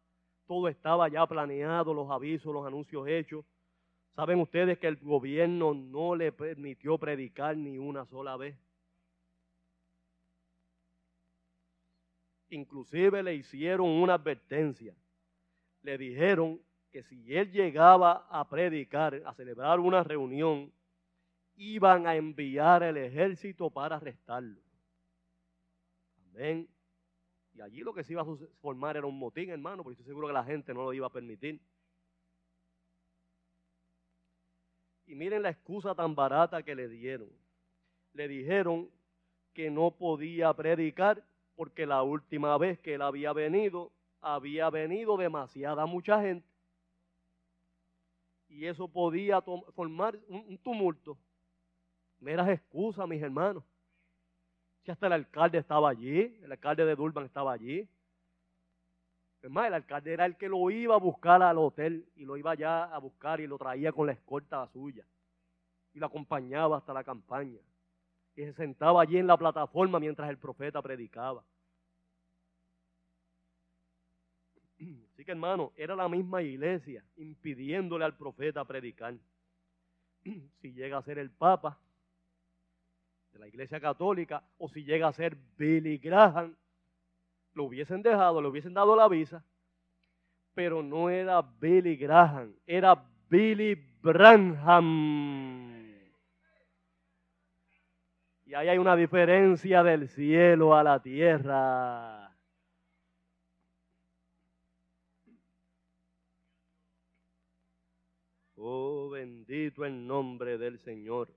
todo 0.45 0.67
estaba 0.67 1.07
ya 1.07 1.25
planeado, 1.25 1.93
los 1.93 2.09
avisos, 2.09 2.53
los 2.53 2.65
anuncios 2.65 3.07
hechos. 3.07 3.45
Saben 4.15 4.39
ustedes 4.39 4.77
que 4.77 4.87
el 4.87 4.97
gobierno 4.97 5.73
no 5.73 6.15
le 6.15 6.31
permitió 6.31 6.97
predicar 6.97 7.57
ni 7.57 7.77
una 7.77 8.05
sola 8.05 8.37
vez. 8.37 8.55
Inclusive 12.49 13.23
le 13.23 13.35
hicieron 13.35 13.87
una 13.87 14.15
advertencia. 14.15 14.93
Le 15.81 15.97
dijeron 15.97 16.61
que 16.91 17.01
si 17.03 17.35
él 17.35 17.51
llegaba 17.51 18.27
a 18.29 18.47
predicar, 18.47 19.19
a 19.25 19.33
celebrar 19.33 19.79
una 19.79 20.03
reunión, 20.03 20.71
iban 21.55 22.05
a 22.05 22.15
enviar 22.15 22.83
el 22.83 22.97
ejército 22.97 23.71
para 23.71 23.95
arrestarlo. 23.95 24.61
Amén. 26.29 26.67
Y 27.53 27.61
allí 27.61 27.81
lo 27.81 27.93
que 27.93 28.03
se 28.03 28.13
iba 28.13 28.21
a 28.21 28.37
formar 28.61 28.97
era 28.97 29.05
un 29.05 29.17
motín, 29.17 29.49
hermano, 29.49 29.83
porque 29.83 29.93
estoy 29.93 30.07
seguro 30.07 30.27
que 30.27 30.33
la 30.33 30.43
gente 30.43 30.73
no 30.73 30.83
lo 30.83 30.93
iba 30.93 31.07
a 31.07 31.11
permitir. 31.11 31.61
Y 35.05 35.15
miren 35.15 35.43
la 35.43 35.49
excusa 35.49 35.93
tan 35.93 36.15
barata 36.15 36.63
que 36.63 36.75
le 36.75 36.87
dieron. 36.87 37.29
Le 38.13 38.27
dijeron 38.27 38.89
que 39.53 39.69
no 39.69 39.91
podía 39.91 40.53
predicar 40.53 41.23
porque 41.55 41.85
la 41.85 42.01
última 42.01 42.57
vez 42.57 42.79
que 42.79 42.95
él 42.95 43.01
había 43.01 43.33
venido, 43.33 43.91
había 44.21 44.69
venido 44.69 45.17
demasiada 45.17 45.85
mucha 45.85 46.21
gente. 46.21 46.47
Y 48.49 48.65
eso 48.65 48.87
podía 48.87 49.41
formar 49.41 50.19
un 50.27 50.57
tumulto 50.57 51.17
meras 52.23 52.49
excusas, 52.49 53.07
mis 53.07 53.21
hermanos. 53.21 53.63
Si 54.83 54.91
hasta 54.91 55.07
el 55.07 55.13
alcalde 55.13 55.57
estaba 55.59 55.89
allí, 55.89 56.19
el 56.43 56.51
alcalde 56.51 56.85
de 56.85 56.95
Durban 56.95 57.25
estaba 57.25 57.53
allí. 57.53 57.87
Es 59.41 59.49
más, 59.49 59.67
el 59.67 59.73
alcalde 59.73 60.13
era 60.13 60.25
el 60.25 60.37
que 60.37 60.49
lo 60.49 60.69
iba 60.69 60.95
a 60.95 60.99
buscar 60.99 61.41
al 61.41 61.57
hotel 61.57 62.05
y 62.15 62.25
lo 62.25 62.35
iba 62.35 62.53
ya 62.55 62.83
a 62.85 62.97
buscar 62.97 63.39
y 63.39 63.47
lo 63.47 63.57
traía 63.57 63.93
con 63.93 64.07
la 64.07 64.13
escolta 64.13 64.67
suya. 64.67 65.05
Y 65.93 65.99
lo 65.99 66.07
acompañaba 66.07 66.77
hasta 66.77 66.93
la 66.93 67.03
campaña. 67.03 67.59
Y 68.35 68.43
se 68.43 68.53
sentaba 68.53 69.01
allí 69.01 69.17
en 69.17 69.27
la 69.27 69.37
plataforma 69.37 69.99
mientras 69.99 70.29
el 70.29 70.37
profeta 70.37 70.81
predicaba. 70.81 71.43
Así 75.13 75.23
que 75.23 75.31
hermano, 75.31 75.71
era 75.77 75.95
la 75.95 76.09
misma 76.09 76.41
iglesia 76.41 77.05
impidiéndole 77.15 78.03
al 78.03 78.17
profeta 78.17 78.65
predicar. 78.65 79.15
Si 80.61 80.73
llega 80.73 80.97
a 80.97 81.03
ser 81.03 81.19
el 81.19 81.31
Papa, 81.31 81.77
de 83.33 83.39
la 83.39 83.47
Iglesia 83.47 83.79
Católica, 83.79 84.43
o 84.59 84.69
si 84.69 84.83
llega 84.83 85.07
a 85.07 85.13
ser 85.13 85.35
Billy 85.57 85.97
Graham, 85.97 86.55
lo 87.53 87.65
hubiesen 87.65 88.01
dejado, 88.01 88.41
le 88.41 88.47
hubiesen 88.47 88.73
dado 88.73 88.95
la 88.95 89.07
visa, 89.07 89.43
pero 90.53 90.83
no 90.83 91.09
era 91.09 91.41
Billy 91.41 91.95
Graham, 91.95 92.55
era 92.65 93.03
Billy 93.29 93.75
Branham. 94.01 95.73
Y 98.45 98.53
ahí 98.53 98.67
hay 98.67 98.77
una 98.77 98.95
diferencia 98.95 99.81
del 99.81 100.07
cielo 100.09 100.75
a 100.75 100.83
la 100.83 101.01
tierra. 101.01 102.37
Oh, 108.55 109.09
bendito 109.09 109.83
el 109.83 110.05
nombre 110.05 110.57
del 110.59 110.77
Señor. 110.79 111.33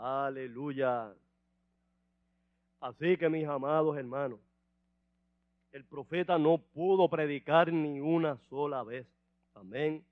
Aleluya. 0.00 1.12
Así 2.80 3.16
que 3.16 3.28
mis 3.28 3.48
amados 3.48 3.98
hermanos, 3.98 4.38
el 5.72 5.84
profeta 5.84 6.38
no 6.38 6.58
pudo 6.58 7.08
predicar 7.08 7.72
ni 7.72 7.98
una 7.98 8.36
sola 8.48 8.84
vez. 8.84 9.08
Amén. 9.54 10.04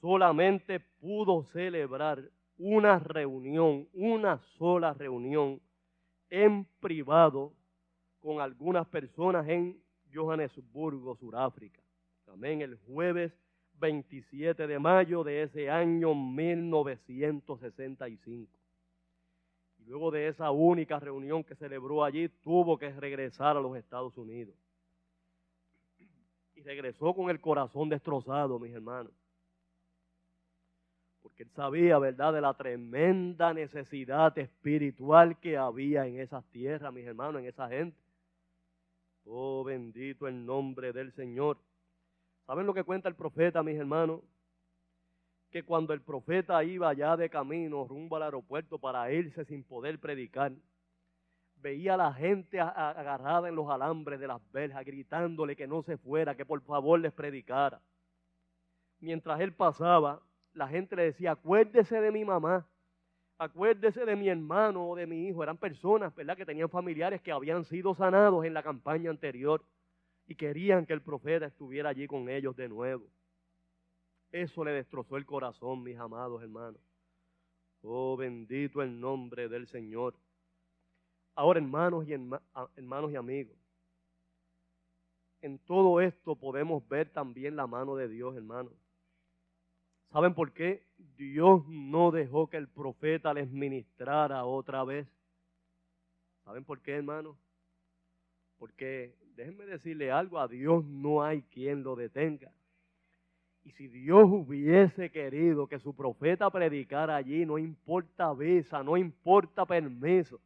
Solamente 0.00 0.80
pudo 0.80 1.44
celebrar 1.52 2.22
una 2.56 2.98
reunión, 2.98 3.86
una 3.92 4.38
sola 4.56 4.94
reunión 4.94 5.60
en 6.30 6.64
privado 6.80 7.52
con 8.20 8.40
algunas 8.40 8.86
personas 8.86 9.46
en 9.46 9.78
Johannesburgo, 10.12 11.16
Sudáfrica. 11.16 11.82
Amén. 12.28 12.62
El 12.62 12.76
jueves 12.76 13.30
27 13.74 14.66
de 14.66 14.78
mayo 14.78 15.22
de 15.22 15.42
ese 15.42 15.68
año 15.68 16.14
1965 16.14 18.59
luego 19.90 20.12
de 20.12 20.28
esa 20.28 20.52
única 20.52 21.00
reunión 21.00 21.42
que 21.42 21.56
celebró 21.56 22.04
allí, 22.04 22.28
tuvo 22.28 22.78
que 22.78 22.90
regresar 22.92 23.56
a 23.56 23.60
los 23.60 23.76
Estados 23.76 24.16
Unidos. 24.16 24.54
Y 26.54 26.62
regresó 26.62 27.12
con 27.12 27.28
el 27.28 27.40
corazón 27.40 27.88
destrozado, 27.88 28.60
mis 28.60 28.72
hermanos. 28.72 29.12
Porque 31.22 31.42
él 31.42 31.50
sabía, 31.50 31.98
¿verdad?, 31.98 32.32
de 32.32 32.40
la 32.40 32.54
tremenda 32.54 33.52
necesidad 33.52 34.36
espiritual 34.38 35.40
que 35.40 35.56
había 35.56 36.06
en 36.06 36.20
esas 36.20 36.44
tierras, 36.50 36.92
mis 36.92 37.06
hermanos, 37.06 37.42
en 37.42 37.48
esa 37.48 37.68
gente. 37.68 37.98
Oh, 39.24 39.64
bendito 39.64 40.28
el 40.28 40.46
nombre 40.46 40.92
del 40.92 41.10
Señor. 41.12 41.58
¿Saben 42.46 42.64
lo 42.64 42.74
que 42.74 42.84
cuenta 42.84 43.08
el 43.08 43.16
profeta, 43.16 43.62
mis 43.64 43.76
hermanos? 43.76 44.20
Que 45.50 45.64
cuando 45.64 45.92
el 45.92 46.00
profeta 46.00 46.62
iba 46.62 46.88
allá 46.88 47.16
de 47.16 47.28
camino 47.28 47.86
rumbo 47.86 48.16
al 48.16 48.22
aeropuerto 48.22 48.78
para 48.78 49.10
irse 49.12 49.44
sin 49.44 49.64
poder 49.64 49.98
predicar, 49.98 50.52
veía 51.56 51.94
a 51.94 51.96
la 51.96 52.12
gente 52.12 52.60
agarrada 52.60 53.48
en 53.48 53.56
los 53.56 53.68
alambres 53.68 54.20
de 54.20 54.28
las 54.28 54.40
verjas, 54.52 54.84
gritándole 54.84 55.56
que 55.56 55.66
no 55.66 55.82
se 55.82 55.98
fuera, 55.98 56.36
que 56.36 56.46
por 56.46 56.62
favor 56.62 57.00
les 57.00 57.12
predicara. 57.12 57.80
Mientras 59.00 59.40
él 59.40 59.52
pasaba, 59.52 60.22
la 60.54 60.68
gente 60.68 60.96
le 60.96 61.04
decía, 61.04 61.32
acuérdese 61.32 62.00
de 62.00 62.12
mi 62.12 62.24
mamá, 62.24 62.66
acuérdese 63.38 64.04
de 64.04 64.16
mi 64.16 64.28
hermano 64.28 64.88
o 64.88 64.96
de 64.96 65.06
mi 65.06 65.26
hijo. 65.28 65.42
Eran 65.42 65.56
personas, 65.56 66.14
¿verdad?, 66.14 66.36
que 66.36 66.46
tenían 66.46 66.68
familiares 66.68 67.20
que 67.22 67.32
habían 67.32 67.64
sido 67.64 67.94
sanados 67.94 68.44
en 68.44 68.54
la 68.54 68.62
campaña 68.62 69.10
anterior 69.10 69.64
y 70.26 70.34
querían 70.34 70.86
que 70.86 70.92
el 70.92 71.02
profeta 71.02 71.46
estuviera 71.46 71.90
allí 71.90 72.06
con 72.06 72.28
ellos 72.28 72.54
de 72.56 72.68
nuevo. 72.68 73.06
Eso 74.32 74.64
le 74.64 74.72
destrozó 74.72 75.16
el 75.16 75.26
corazón, 75.26 75.82
mis 75.82 75.98
amados 75.98 76.42
hermanos. 76.42 76.80
Oh, 77.82 78.16
bendito 78.16 78.82
el 78.82 79.00
nombre 79.00 79.48
del 79.48 79.66
Señor. 79.66 80.14
Ahora, 81.34 81.58
hermanos 81.58 82.06
y, 82.06 82.12
hermanos 82.12 83.12
y 83.12 83.16
amigos, 83.16 83.56
en 85.40 85.58
todo 85.60 86.00
esto 86.00 86.36
podemos 86.36 86.86
ver 86.88 87.10
también 87.10 87.56
la 87.56 87.66
mano 87.66 87.96
de 87.96 88.08
Dios, 88.08 88.36
hermanos. 88.36 88.74
¿Saben 90.12 90.34
por 90.34 90.52
qué? 90.52 90.84
Dios 91.16 91.66
no 91.68 92.10
dejó 92.10 92.50
que 92.50 92.56
el 92.56 92.68
profeta 92.68 93.32
les 93.32 93.50
ministrara 93.50 94.44
otra 94.44 94.84
vez. 94.84 95.08
¿Saben 96.44 96.64
por 96.64 96.80
qué, 96.82 96.96
hermanos? 96.96 97.36
Porque 98.58 99.16
déjenme 99.36 99.64
decirle 99.64 100.10
algo, 100.10 100.38
a 100.38 100.48
Dios 100.48 100.84
no 100.84 101.22
hay 101.22 101.42
quien 101.42 101.82
lo 101.82 101.96
detenga. 101.96 102.52
Y 103.70 103.72
si 103.72 103.86
Dios 103.86 104.24
hubiese 104.24 105.12
querido 105.12 105.68
que 105.68 105.78
su 105.78 105.94
profeta 105.94 106.50
predicara 106.50 107.14
allí, 107.14 107.46
no 107.46 107.56
importa 107.56 108.32
visa, 108.32 108.82
no 108.82 108.96
importa 108.96 109.64
permiso, 109.64 110.40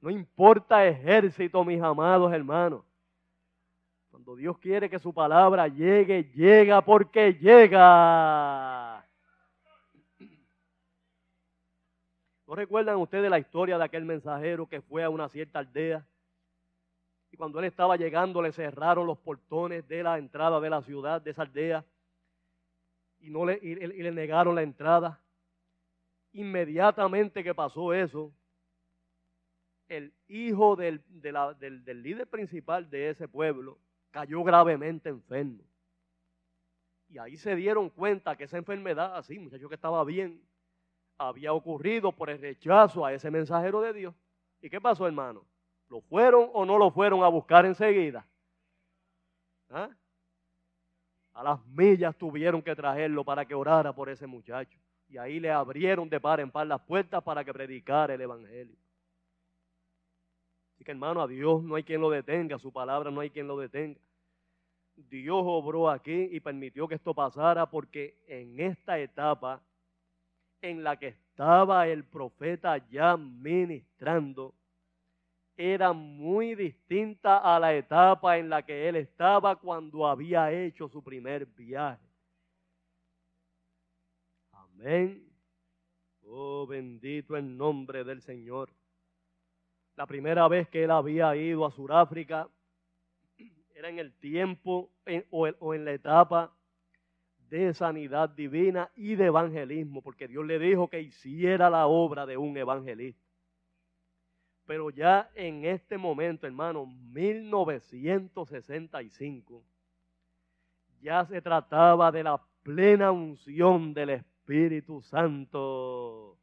no 0.00 0.08
importa 0.08 0.86
ejército, 0.86 1.62
mis 1.66 1.82
amados 1.82 2.32
hermanos. 2.32 2.82
Cuando 4.10 4.34
Dios 4.36 4.56
quiere 4.56 4.88
que 4.88 4.98
su 4.98 5.12
palabra 5.12 5.68
llegue, 5.68 6.24
llega 6.34 6.80
porque 6.80 7.34
llega. 7.34 9.06
¿No 12.46 12.54
recuerdan 12.54 12.96
ustedes 12.96 13.28
la 13.28 13.38
historia 13.38 13.76
de 13.76 13.84
aquel 13.84 14.06
mensajero 14.06 14.66
que 14.66 14.80
fue 14.80 15.04
a 15.04 15.10
una 15.10 15.28
cierta 15.28 15.58
aldea? 15.58 16.06
Y 17.30 17.36
cuando 17.36 17.58
él 17.58 17.66
estaba 17.66 17.98
llegando 17.98 18.40
le 18.40 18.50
cerraron 18.50 19.06
los 19.06 19.18
portones 19.18 19.86
de 19.86 20.02
la 20.02 20.16
entrada 20.16 20.58
de 20.58 20.70
la 20.70 20.80
ciudad, 20.80 21.20
de 21.20 21.32
esa 21.32 21.42
aldea, 21.42 21.84
y, 23.20 23.30
no 23.30 23.44
le, 23.44 23.58
y, 23.62 23.74
le 23.74 24.12
negaron 24.12 24.54
la 24.54 24.62
entrada. 24.62 25.20
Inmediatamente 26.32 27.42
que 27.42 27.54
pasó 27.54 27.92
eso, 27.92 28.32
el 29.88 30.12
hijo 30.28 30.76
del, 30.76 31.02
del, 31.08 31.84
del 31.84 32.02
líder 32.02 32.26
principal 32.26 32.88
de 32.90 33.10
ese 33.10 33.26
pueblo 33.26 33.78
cayó 34.10 34.42
gravemente 34.44 35.08
enfermo. 35.08 35.64
Y 37.08 37.18
ahí 37.18 37.36
se 37.36 37.56
dieron 37.56 37.88
cuenta 37.88 38.36
que 38.36 38.44
esa 38.44 38.58
enfermedad, 38.58 39.16
así, 39.16 39.38
muchacho 39.38 39.68
que 39.68 39.74
estaba 39.74 40.04
bien, 40.04 40.42
había 41.16 41.52
ocurrido 41.52 42.12
por 42.12 42.30
el 42.30 42.40
rechazo 42.40 43.04
a 43.04 43.12
ese 43.12 43.30
mensajero 43.30 43.80
de 43.80 43.92
Dios. 43.92 44.14
¿Y 44.60 44.68
qué 44.68 44.80
pasó, 44.80 45.06
hermano? 45.06 45.44
¿Lo 45.88 46.00
fueron 46.02 46.50
o 46.52 46.64
no 46.66 46.78
lo 46.78 46.90
fueron 46.90 47.24
a 47.24 47.28
buscar 47.28 47.64
enseguida? 47.64 48.26
¿Ah? 49.70 49.90
A 51.38 51.42
las 51.44 51.64
millas 51.68 52.16
tuvieron 52.16 52.60
que 52.60 52.74
traerlo 52.74 53.22
para 53.22 53.44
que 53.44 53.54
orara 53.54 53.92
por 53.92 54.08
ese 54.08 54.26
muchacho. 54.26 54.76
Y 55.08 55.18
ahí 55.18 55.38
le 55.38 55.52
abrieron 55.52 56.08
de 56.08 56.18
par 56.18 56.40
en 56.40 56.50
par 56.50 56.66
las 56.66 56.80
puertas 56.80 57.22
para 57.22 57.44
que 57.44 57.52
predicara 57.52 58.12
el 58.12 58.20
Evangelio. 58.20 58.76
Así 60.74 60.82
que 60.82 60.90
hermano, 60.90 61.22
a 61.22 61.28
Dios 61.28 61.62
no 61.62 61.76
hay 61.76 61.84
quien 61.84 62.00
lo 62.00 62.10
detenga, 62.10 62.58
su 62.58 62.72
palabra 62.72 63.12
no 63.12 63.20
hay 63.20 63.30
quien 63.30 63.46
lo 63.46 63.56
detenga. 63.56 64.00
Dios 64.96 65.40
obró 65.44 65.88
aquí 65.88 66.28
y 66.32 66.40
permitió 66.40 66.88
que 66.88 66.96
esto 66.96 67.14
pasara 67.14 67.70
porque 67.70 68.18
en 68.26 68.58
esta 68.58 68.98
etapa 68.98 69.62
en 70.60 70.82
la 70.82 70.96
que 70.96 71.06
estaba 71.06 71.86
el 71.86 72.02
profeta 72.02 72.78
ya 72.88 73.16
ministrando 73.16 74.56
era 75.60 75.92
muy 75.92 76.54
distinta 76.54 77.38
a 77.38 77.58
la 77.58 77.74
etapa 77.74 78.38
en 78.38 78.48
la 78.48 78.64
que 78.64 78.88
él 78.88 78.94
estaba 78.94 79.56
cuando 79.56 80.06
había 80.06 80.52
hecho 80.52 80.88
su 80.88 81.02
primer 81.02 81.46
viaje. 81.46 82.06
Amén. 84.52 85.28
Oh, 86.22 86.64
bendito 86.64 87.36
el 87.36 87.56
nombre 87.56 88.04
del 88.04 88.22
Señor. 88.22 88.70
La 89.96 90.06
primera 90.06 90.46
vez 90.46 90.68
que 90.68 90.84
él 90.84 90.92
había 90.92 91.34
ido 91.34 91.66
a 91.66 91.72
Sudáfrica 91.72 92.48
era 93.74 93.88
en 93.88 93.98
el 93.98 94.12
tiempo 94.14 94.92
o 95.30 95.74
en 95.74 95.84
la 95.84 95.92
etapa 95.92 96.54
de 97.48 97.74
sanidad 97.74 98.28
divina 98.28 98.92
y 98.94 99.16
de 99.16 99.26
evangelismo, 99.26 100.02
porque 100.02 100.28
Dios 100.28 100.46
le 100.46 100.60
dijo 100.60 100.88
que 100.88 101.00
hiciera 101.00 101.68
la 101.68 101.88
obra 101.88 102.26
de 102.26 102.36
un 102.36 102.56
evangelista. 102.56 103.27
Pero 104.68 104.90
ya 104.90 105.28
en 105.34 105.64
este 105.64 105.96
momento, 105.96 106.46
hermano, 106.46 106.84
1965, 106.84 109.64
ya 111.00 111.24
se 111.24 111.40
trataba 111.40 112.12
de 112.12 112.22
la 112.22 112.38
plena 112.62 113.10
unción 113.10 113.94
del 113.94 114.10
Espíritu 114.10 115.00
Santo. 115.00 116.36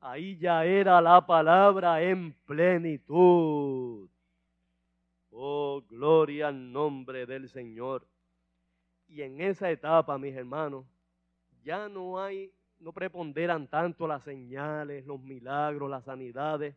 Ahí 0.00 0.36
ya 0.36 0.66
era 0.66 1.00
la 1.00 1.26
palabra 1.26 2.02
en 2.02 2.34
plenitud. 2.44 4.10
Oh, 5.30 5.82
gloria 5.88 6.48
al 6.48 6.70
nombre 6.70 7.24
del 7.24 7.48
Señor. 7.48 8.06
Y 9.08 9.22
en 9.22 9.40
esa 9.40 9.70
etapa, 9.70 10.18
mis 10.18 10.36
hermanos, 10.36 10.84
ya 11.62 11.88
no 11.88 12.20
hay, 12.20 12.52
no 12.78 12.92
preponderan 12.92 13.68
tanto 13.68 14.06
las 14.06 14.22
señales, 14.22 15.06
los 15.06 15.20
milagros, 15.20 15.90
las 15.90 16.04
sanidades, 16.04 16.76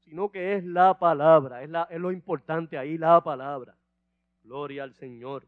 sino 0.00 0.30
que 0.30 0.54
es 0.54 0.64
la 0.64 0.98
palabra, 0.98 1.62
es, 1.62 2.00
lo 2.00 2.12
importante 2.12 2.78
ahí, 2.78 2.96
la 2.96 3.20
palabra. 3.22 3.76
Gloria 4.42 4.84
al 4.84 4.94
Señor. 4.94 5.46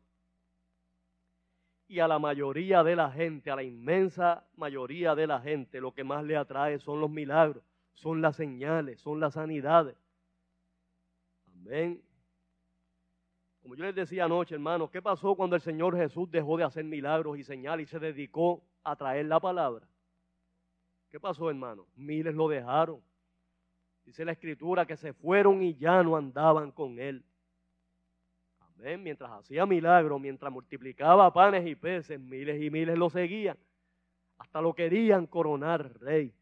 Y 1.88 1.98
a 1.98 2.06
la 2.06 2.18
mayoría 2.18 2.84
de 2.84 2.94
la 2.94 3.10
gente, 3.10 3.50
a 3.50 3.56
la 3.56 3.62
inmensa 3.62 4.44
mayoría 4.56 5.14
de 5.14 5.26
la 5.26 5.40
gente, 5.40 5.80
lo 5.80 5.92
que 5.92 6.04
más 6.04 6.22
le 6.24 6.36
atrae 6.36 6.78
son 6.78 7.00
los 7.00 7.10
milagros, 7.10 7.64
son 7.94 8.20
las 8.20 8.36
señales, 8.36 9.00
son 9.00 9.18
las 9.18 9.34
sanidades. 9.34 9.96
Amén. 11.46 12.02
Como 13.62 13.74
yo 13.74 13.84
les 13.84 13.94
decía 13.94 14.24
anoche, 14.24 14.54
hermano, 14.54 14.90
¿qué 14.90 15.02
pasó 15.02 15.34
cuando 15.34 15.56
el 15.56 15.62
Señor 15.62 15.96
Jesús 15.96 16.30
dejó 16.30 16.56
de 16.56 16.64
hacer 16.64 16.84
milagros 16.84 17.38
y 17.38 17.44
señales 17.44 17.88
y 17.88 17.90
se 17.90 17.98
dedicó 17.98 18.62
a 18.84 18.96
traer 18.96 19.26
la 19.26 19.40
palabra? 19.40 19.86
¿Qué 21.10 21.18
pasó, 21.18 21.50
hermano? 21.50 21.86
Miles 21.96 22.34
lo 22.34 22.48
dejaron. 22.48 23.02
Dice 24.04 24.24
la 24.24 24.32
escritura 24.32 24.86
que 24.86 24.96
se 24.96 25.12
fueron 25.12 25.62
y 25.62 25.74
ya 25.76 26.02
no 26.02 26.16
andaban 26.16 26.70
con 26.70 26.98
él. 26.98 27.24
Amén. 28.60 29.02
Mientras 29.02 29.30
hacía 29.30 29.66
milagros, 29.66 30.20
mientras 30.20 30.52
multiplicaba 30.52 31.32
panes 31.32 31.66
y 31.66 31.74
peces, 31.74 32.18
miles 32.18 32.62
y 32.62 32.70
miles 32.70 32.96
lo 32.96 33.10
seguían. 33.10 33.58
Hasta 34.38 34.60
lo 34.60 34.74
querían 34.74 35.26
coronar 35.26 35.98
rey. 36.00 36.34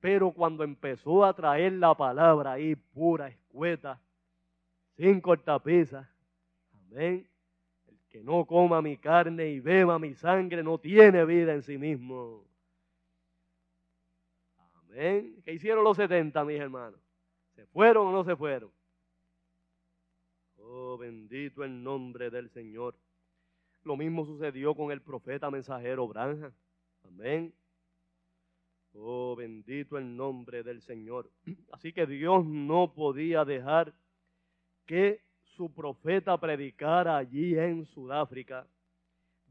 Pero 0.00 0.32
cuando 0.32 0.64
empezó 0.64 1.24
a 1.24 1.34
traer 1.34 1.72
la 1.72 1.94
palabra 1.94 2.52
ahí 2.52 2.74
pura, 2.74 3.28
escueta, 3.28 4.00
sin 4.96 5.20
cortapisas, 5.20 6.06
Amén. 6.90 7.28
Que 8.16 8.24
no 8.24 8.46
coma 8.46 8.80
mi 8.80 8.96
carne 8.96 9.46
y 9.50 9.60
beba 9.60 9.98
mi 9.98 10.14
sangre 10.14 10.62
no 10.62 10.78
tiene 10.78 11.22
vida 11.26 11.52
en 11.52 11.62
sí 11.62 11.76
mismo. 11.76 12.46
Amén. 14.56 15.42
¿Qué 15.44 15.52
hicieron 15.52 15.84
los 15.84 15.98
70, 15.98 16.42
mis 16.46 16.58
hermanos? 16.58 16.98
¿Se 17.54 17.66
fueron 17.66 18.06
o 18.06 18.12
no 18.12 18.24
se 18.24 18.34
fueron? 18.34 18.72
Oh, 20.56 20.96
bendito 20.96 21.62
el 21.62 21.82
nombre 21.82 22.30
del 22.30 22.48
Señor. 22.48 22.96
Lo 23.82 23.98
mismo 23.98 24.24
sucedió 24.24 24.74
con 24.74 24.92
el 24.92 25.02
profeta 25.02 25.50
mensajero 25.50 26.08
Branja. 26.08 26.50
Amén. 27.04 27.52
Oh, 28.94 29.36
bendito 29.36 29.98
el 29.98 30.16
nombre 30.16 30.62
del 30.62 30.80
Señor. 30.80 31.30
Así 31.70 31.92
que 31.92 32.06
Dios 32.06 32.46
no 32.46 32.94
podía 32.94 33.44
dejar 33.44 33.92
que 34.86 35.25
su 35.56 35.72
profeta 35.72 36.38
predicara 36.38 37.16
allí 37.16 37.58
en 37.58 37.86
Sudáfrica, 37.86 38.66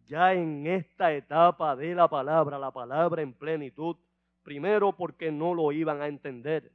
ya 0.06 0.34
en 0.34 0.68
esta 0.68 1.12
etapa 1.14 1.76
de 1.76 1.96
la 1.96 2.08
palabra, 2.08 2.60
la 2.60 2.72
palabra 2.72 3.24
en 3.24 3.34
plenitud, 3.34 3.98
primero 4.44 4.96
porque 4.96 5.32
no 5.32 5.56
lo 5.56 5.72
iban 5.72 6.02
a 6.02 6.08
entender. 6.08 6.72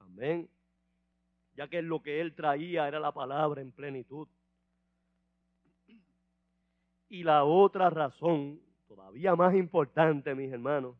Amén. 0.00 0.48
Ya 1.54 1.68
que 1.68 1.80
lo 1.80 2.02
que 2.02 2.20
él 2.20 2.34
traía 2.34 2.88
era 2.88 2.98
la 2.98 3.12
palabra 3.12 3.60
en 3.60 3.70
plenitud. 3.70 4.26
Y 7.08 7.22
la 7.22 7.44
otra 7.44 7.88
razón, 7.88 8.58
todavía 8.88 9.36
más 9.36 9.54
importante, 9.54 10.34
mis 10.34 10.52
hermanos, 10.52 10.96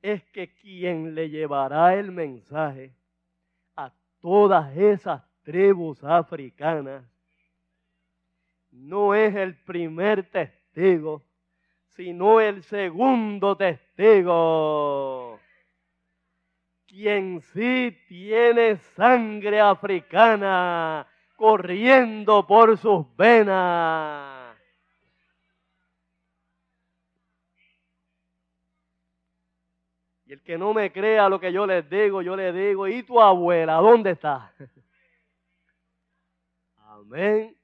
es 0.00 0.24
que 0.30 0.54
quien 0.54 1.14
le 1.14 1.28
llevará 1.28 1.94
el 1.94 2.10
mensaje 2.10 2.94
a 3.76 3.92
todas 4.20 4.74
esas 4.76 5.22
tribus 5.42 6.02
africanas, 6.04 7.04
no 8.70 9.14
es 9.14 9.34
el 9.34 9.54
primer 9.54 10.28
testigo, 10.30 11.22
sino 11.90 12.40
el 12.40 12.62
segundo 12.62 13.56
testigo, 13.56 15.38
quien 16.86 17.40
sí 17.52 17.96
tiene 18.08 18.76
sangre 18.96 19.60
africana 19.60 21.06
corriendo 21.36 22.46
por 22.46 22.78
sus 22.78 23.04
venas. 23.16 24.56
Y 30.24 30.32
el 30.32 30.42
que 30.42 30.56
no 30.56 30.72
me 30.72 30.90
crea 30.90 31.28
lo 31.28 31.38
que 31.38 31.52
yo 31.52 31.66
les 31.66 31.88
digo, 31.90 32.22
yo 32.22 32.36
le 32.36 32.52
digo, 32.52 32.88
¿y 32.88 33.02
tu 33.02 33.20
abuela 33.20 33.74
dónde 33.74 34.12
está? 34.12 34.52
Amén. 37.02 37.56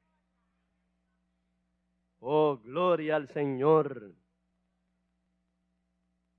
Oh, 2.20 2.59
gloria 2.59 3.16
al 3.16 3.29
Señor. 3.29 4.12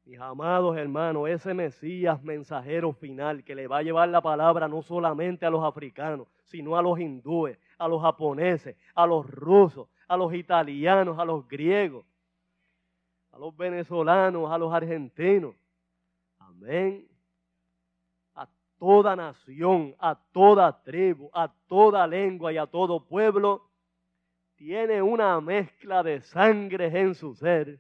Mis 0.04 0.20
amados 0.20 0.76
hermanos, 0.76 1.30
ese 1.30 1.54
Mesías 1.54 2.22
mensajero 2.24 2.92
final 2.94 3.44
que 3.44 3.56
le 3.56 3.68
va 3.68 3.78
a 3.78 3.84
llevar 3.84 4.10
la 4.10 4.22
palabra 4.22 4.68
no 4.68 4.82
solamente 4.82 5.46
a 5.46 5.50
los 5.50 5.64
africanos, 5.64 6.28
sino 6.44 6.76
a 6.76 6.82
los 6.82 7.00
hindúes, 7.00 7.58
a 7.78 7.88
los 7.88 8.02
japoneses, 8.02 8.76
a 8.96 9.06
los 9.06 9.30
rusos, 9.30 9.88
a 10.08 10.18
los 10.18 10.34
italianos, 10.34 11.20
a 11.20 11.26
los 11.26 11.48
griegos, 11.48 12.06
a 13.32 13.38
los 13.38 13.56
venezolanos, 13.56 14.52
a 14.52 14.58
los 14.58 14.74
argentinos. 14.74 15.56
Amén 16.40 17.08
toda 18.80 19.16
nación, 19.16 19.94
a 20.00 20.16
toda 20.32 20.82
tribu, 20.82 21.30
a 21.34 21.54
toda 21.68 22.08
lengua 22.08 22.52
y 22.54 22.58
a 22.58 22.66
todo 22.66 23.06
pueblo, 23.06 23.70
tiene 24.56 25.02
una 25.02 25.40
mezcla 25.42 26.02
de 26.02 26.22
sangre 26.22 26.88
en 26.88 27.14
su 27.14 27.36
ser. 27.36 27.80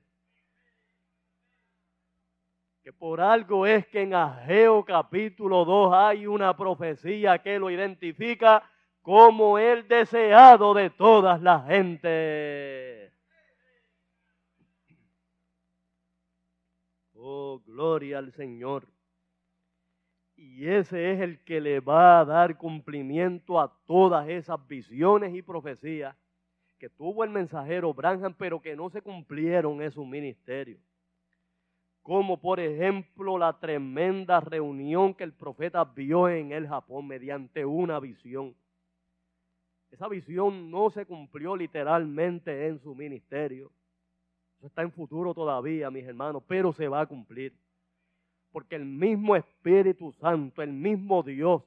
Que 2.83 2.93
por 2.93 3.21
algo 3.21 3.65
es 3.65 3.87
que 3.87 4.01
en 4.01 4.13
Ageo 4.13 4.83
capítulo 4.83 5.65
2 5.65 5.93
hay 5.93 6.27
una 6.27 6.55
profecía 6.55 7.39
que 7.39 7.59
lo 7.59 7.69
identifica 7.69 8.63
como 9.01 9.57
el 9.57 9.87
deseado 9.87 10.73
de 10.73 10.89
todas 10.89 11.41
las 11.41 11.65
gentes. 11.67 13.13
Oh, 17.13 17.61
gloria 17.65 18.19
al 18.19 18.31
Señor. 18.33 18.87
Y 20.41 20.69
ese 20.69 21.11
es 21.11 21.19
el 21.19 21.43
que 21.43 21.59
le 21.59 21.81
va 21.81 22.21
a 22.21 22.25
dar 22.25 22.57
cumplimiento 22.57 23.59
a 23.59 23.77
todas 23.85 24.29
esas 24.29 24.65
visiones 24.69 25.35
y 25.35 25.41
profecías 25.41 26.15
que 26.77 26.89
tuvo 26.89 27.25
el 27.25 27.29
mensajero 27.29 27.93
Branham, 27.93 28.33
pero 28.33 28.61
que 28.61 28.73
no 28.73 28.89
se 28.89 29.01
cumplieron 29.01 29.81
en 29.81 29.91
su 29.91 30.05
ministerio. 30.05 30.79
Como 32.01 32.39
por 32.39 32.61
ejemplo 32.61 33.37
la 33.37 33.59
tremenda 33.59 34.39
reunión 34.39 35.13
que 35.13 35.25
el 35.25 35.33
profeta 35.33 35.83
vio 35.83 36.29
en 36.29 36.53
el 36.53 36.69
Japón 36.69 37.05
mediante 37.05 37.65
una 37.65 37.99
visión. 37.99 38.55
Esa 39.91 40.07
visión 40.07 40.71
no 40.71 40.89
se 40.89 41.05
cumplió 41.05 41.53
literalmente 41.53 42.67
en 42.67 42.79
su 42.79 42.95
ministerio. 42.95 43.73
Eso 44.57 44.67
está 44.67 44.83
en 44.83 44.91
futuro 44.93 45.33
todavía, 45.33 45.91
mis 45.91 46.05
hermanos, 46.05 46.43
pero 46.47 46.71
se 46.71 46.87
va 46.87 47.01
a 47.01 47.05
cumplir. 47.05 47.53
Porque 48.51 48.75
el 48.75 48.85
mismo 48.85 49.35
Espíritu 49.35 50.11
Santo, 50.13 50.61
el 50.61 50.73
mismo 50.73 51.21
Dios 51.23 51.63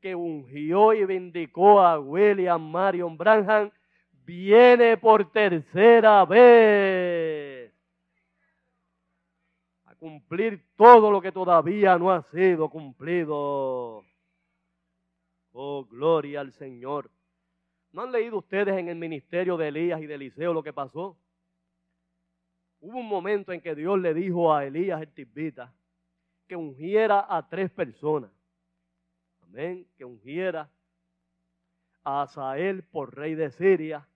que 0.00 0.14
ungió 0.14 0.92
y 0.92 1.04
vindicó 1.04 1.80
a 1.80 1.98
William 1.98 2.60
Marion 2.70 3.16
Branham, 3.16 3.70
viene 4.24 4.96
por 4.96 5.30
tercera 5.30 6.24
vez 6.24 7.72
a 9.84 9.94
cumplir 9.96 10.62
todo 10.76 11.10
lo 11.10 11.20
que 11.20 11.32
todavía 11.32 11.98
no 11.98 12.10
ha 12.10 12.22
sido 12.24 12.68
cumplido. 12.68 14.04
Oh, 15.52 15.84
gloria 15.84 16.40
al 16.40 16.52
Señor. 16.52 17.10
¿No 17.92 18.02
han 18.02 18.12
leído 18.12 18.38
ustedes 18.38 18.76
en 18.76 18.88
el 18.88 18.96
ministerio 18.96 19.56
de 19.56 19.68
Elías 19.68 20.00
y 20.00 20.06
de 20.06 20.14
Eliseo 20.16 20.52
lo 20.52 20.62
que 20.62 20.72
pasó? 20.72 21.16
Hubo 22.80 22.98
un 22.98 23.08
momento 23.08 23.52
en 23.52 23.60
que 23.60 23.74
Dios 23.74 23.98
le 24.00 24.12
dijo 24.12 24.52
a 24.52 24.64
Elías 24.66 25.00
el 25.00 25.12
tibita 25.12 25.72
que 26.46 26.56
ungiera 26.56 27.26
a 27.28 27.48
tres 27.48 27.70
personas. 27.70 28.30
Amén. 29.42 29.86
Que 29.96 30.04
ungiera 30.04 30.70
a 32.02 32.22
Asael 32.22 32.82
por 32.82 33.14
rey 33.14 33.34
de 33.34 33.50
Siria, 33.50 34.06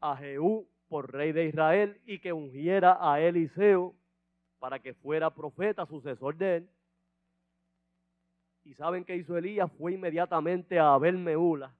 a 0.00 0.16
Jehú 0.16 0.68
por 0.88 1.12
rey 1.12 1.32
de 1.32 1.46
Israel 1.46 2.00
y 2.04 2.18
que 2.18 2.32
ungiera 2.32 2.98
a 3.00 3.20
Eliseo 3.20 3.94
para 4.58 4.78
que 4.80 4.92
fuera 4.92 5.30
profeta, 5.30 5.86
sucesor 5.86 6.36
de 6.36 6.56
él. 6.56 6.70
Y 8.64 8.74
saben 8.74 9.04
qué 9.04 9.16
hizo 9.16 9.38
Elías, 9.38 9.70
fue 9.78 9.94
inmediatamente 9.94 10.78
a 10.78 10.94
Abel 10.94 11.16
Meula, 11.16 11.74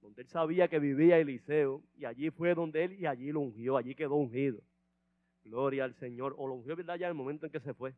donde 0.00 0.22
él 0.22 0.28
sabía 0.28 0.68
que 0.68 0.78
vivía 0.78 1.18
Eliseo, 1.18 1.82
y 1.96 2.06
allí 2.06 2.30
fue 2.30 2.54
donde 2.54 2.84
él 2.84 2.92
y 2.94 3.06
allí 3.06 3.30
lo 3.30 3.40
ungió, 3.40 3.76
allí 3.76 3.94
quedó 3.94 4.14
ungido. 4.14 4.60
Gloria 5.44 5.84
al 5.84 5.94
Señor. 5.94 6.34
O 6.38 6.46
lo 6.46 6.54
ungió, 6.54 6.74
¿verdad? 6.76 6.96
Ya 6.96 7.06
en 7.06 7.10
el 7.10 7.16
momento 7.16 7.46
en 7.46 7.52
que 7.52 7.60
se 7.60 7.74
fue. 7.74 7.94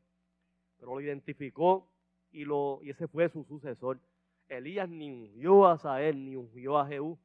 Pero 0.79 0.95
lo 0.95 1.01
identificó 1.01 1.89
y, 2.31 2.45
lo, 2.45 2.81
y 2.83 2.91
ese 2.91 3.09
fue 3.09 3.29
su 3.29 3.45
sucesor. 3.45 3.99
Elías 4.49 4.89
ni 4.89 5.11
ungió 5.11 5.67
a 5.67 5.79
Sael, 5.79 6.25
ni 6.25 6.37
ungió 6.37 6.79
a 6.79 6.87
Jehú. 6.87 7.19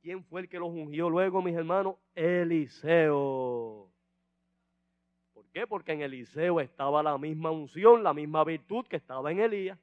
¿Quién 0.00 0.24
fue 0.24 0.40
el 0.40 0.48
que 0.48 0.58
los 0.58 0.70
ungió 0.70 1.08
luego, 1.08 1.42
mis 1.42 1.54
hermanos? 1.54 1.96
Eliseo. 2.14 3.88
¿Por 5.32 5.46
qué? 5.50 5.66
Porque 5.66 5.92
en 5.92 6.02
Eliseo 6.02 6.60
estaba 6.60 7.02
la 7.02 7.16
misma 7.18 7.50
unción, 7.50 8.02
la 8.02 8.12
misma 8.12 8.42
virtud 8.42 8.84
que 8.86 8.96
estaba 8.96 9.30
en 9.30 9.40
Elías. 9.40 9.78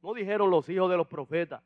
No 0.00 0.14
dijeron 0.14 0.50
los 0.50 0.68
hijos 0.68 0.90
de 0.90 0.96
los 0.96 1.06
profetas 1.06 1.62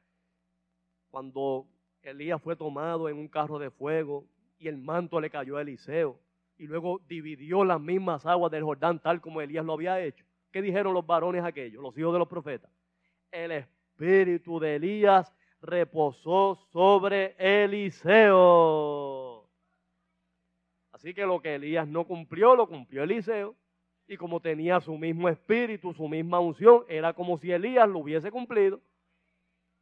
cuando 1.10 1.66
Elías 2.00 2.40
fue 2.42 2.56
tomado 2.56 3.08
en 3.08 3.18
un 3.18 3.28
carro 3.28 3.58
de 3.58 3.70
fuego 3.70 4.24
y 4.62 4.68
el 4.68 4.78
manto 4.78 5.20
le 5.20 5.28
cayó 5.28 5.56
a 5.56 5.62
Eliseo 5.62 6.20
y 6.56 6.68
luego 6.68 7.00
dividió 7.08 7.64
las 7.64 7.80
mismas 7.80 8.24
aguas 8.24 8.52
del 8.52 8.62
Jordán 8.62 9.00
tal 9.00 9.20
como 9.20 9.40
Elías 9.40 9.64
lo 9.64 9.72
había 9.72 10.00
hecho. 10.00 10.24
¿Qué 10.52 10.62
dijeron 10.62 10.94
los 10.94 11.04
varones 11.04 11.42
aquellos, 11.42 11.82
los 11.82 11.98
hijos 11.98 12.12
de 12.12 12.20
los 12.20 12.28
profetas? 12.28 12.70
El 13.32 13.50
espíritu 13.50 14.60
de 14.60 14.76
Elías 14.76 15.34
reposó 15.60 16.54
sobre 16.70 17.34
Eliseo. 17.38 19.48
Así 20.92 21.12
que 21.12 21.26
lo 21.26 21.40
que 21.40 21.56
Elías 21.56 21.88
no 21.88 22.06
cumplió, 22.06 22.54
lo 22.54 22.68
cumplió 22.68 23.02
Eliseo. 23.02 23.56
Y 24.06 24.16
como 24.16 24.40
tenía 24.40 24.80
su 24.80 24.96
mismo 24.96 25.28
espíritu, 25.28 25.92
su 25.94 26.06
misma 26.06 26.38
unción, 26.38 26.84
era 26.88 27.12
como 27.12 27.36
si 27.38 27.50
Elías 27.50 27.88
lo 27.88 28.00
hubiese 28.00 28.30
cumplido. 28.30 28.80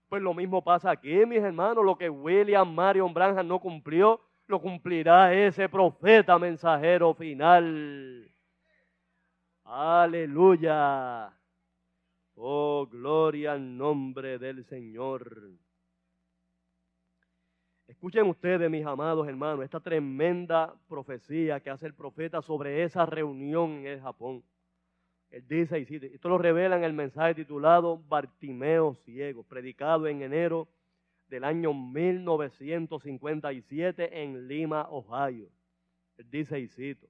Pues 0.09 0.23
lo 0.23 0.33
mismo 0.33 0.65
pasa 0.65 0.91
aquí, 0.91 1.27
mis 1.27 1.41
hermanos. 1.41 1.85
Lo 1.85 1.99
que 1.99 2.09
William 2.09 2.75
Marion 2.75 3.13
Branham 3.13 3.47
no 3.47 3.61
cumplió, 3.61 4.23
lo 4.51 4.61
cumplirá 4.61 5.33
ese 5.33 5.69
profeta 5.69 6.39
mensajero 6.39 7.15
final. 7.15 8.31
Aleluya. 9.65 11.33
Oh, 12.35 12.87
gloria 12.91 13.53
al 13.53 13.77
nombre 13.77 14.39
del 14.39 14.65
Señor. 14.65 15.53
Escuchen 17.87 18.27
ustedes, 18.29 18.71
mis 18.71 18.85
amados 18.85 19.29
hermanos, 19.29 19.65
esta 19.65 19.81
tremenda 19.81 20.75
profecía 20.89 21.61
que 21.61 21.71
hace 21.71 21.87
el 21.87 21.95
profeta 21.95 22.43
sobre 22.43 22.83
esa 22.83 23.07
reunión 23.07 23.81
en 23.81 23.87
el 23.87 24.01
Japón. 24.01 24.43
Él 25.31 25.47
dice, 25.47 25.79
y 25.79 26.15
esto 26.15 26.29
lo 26.29 26.39
revela 26.39 26.77
en 26.77 26.85
el 26.85 26.93
mensaje 26.93 27.35
titulado 27.37 27.99
Bartimeo 28.09 28.95
Ciego, 29.05 29.45
predicado 29.45 30.09
en 30.09 30.23
enero 30.23 30.69
del 31.31 31.45
año 31.45 31.73
1957 31.73 34.23
en 34.23 34.47
Lima, 34.49 34.87
Ohio. 34.91 35.49
Él 36.19 36.29
dice, 36.29 36.61
y 36.61 36.69
cito, 36.69 37.09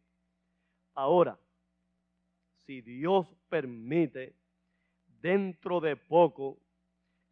ahora, 0.95 1.37
si 2.67 2.83
Dios 2.83 3.27
permite, 3.49 4.37
dentro 5.21 5.81
de 5.81 5.97
poco 5.97 6.61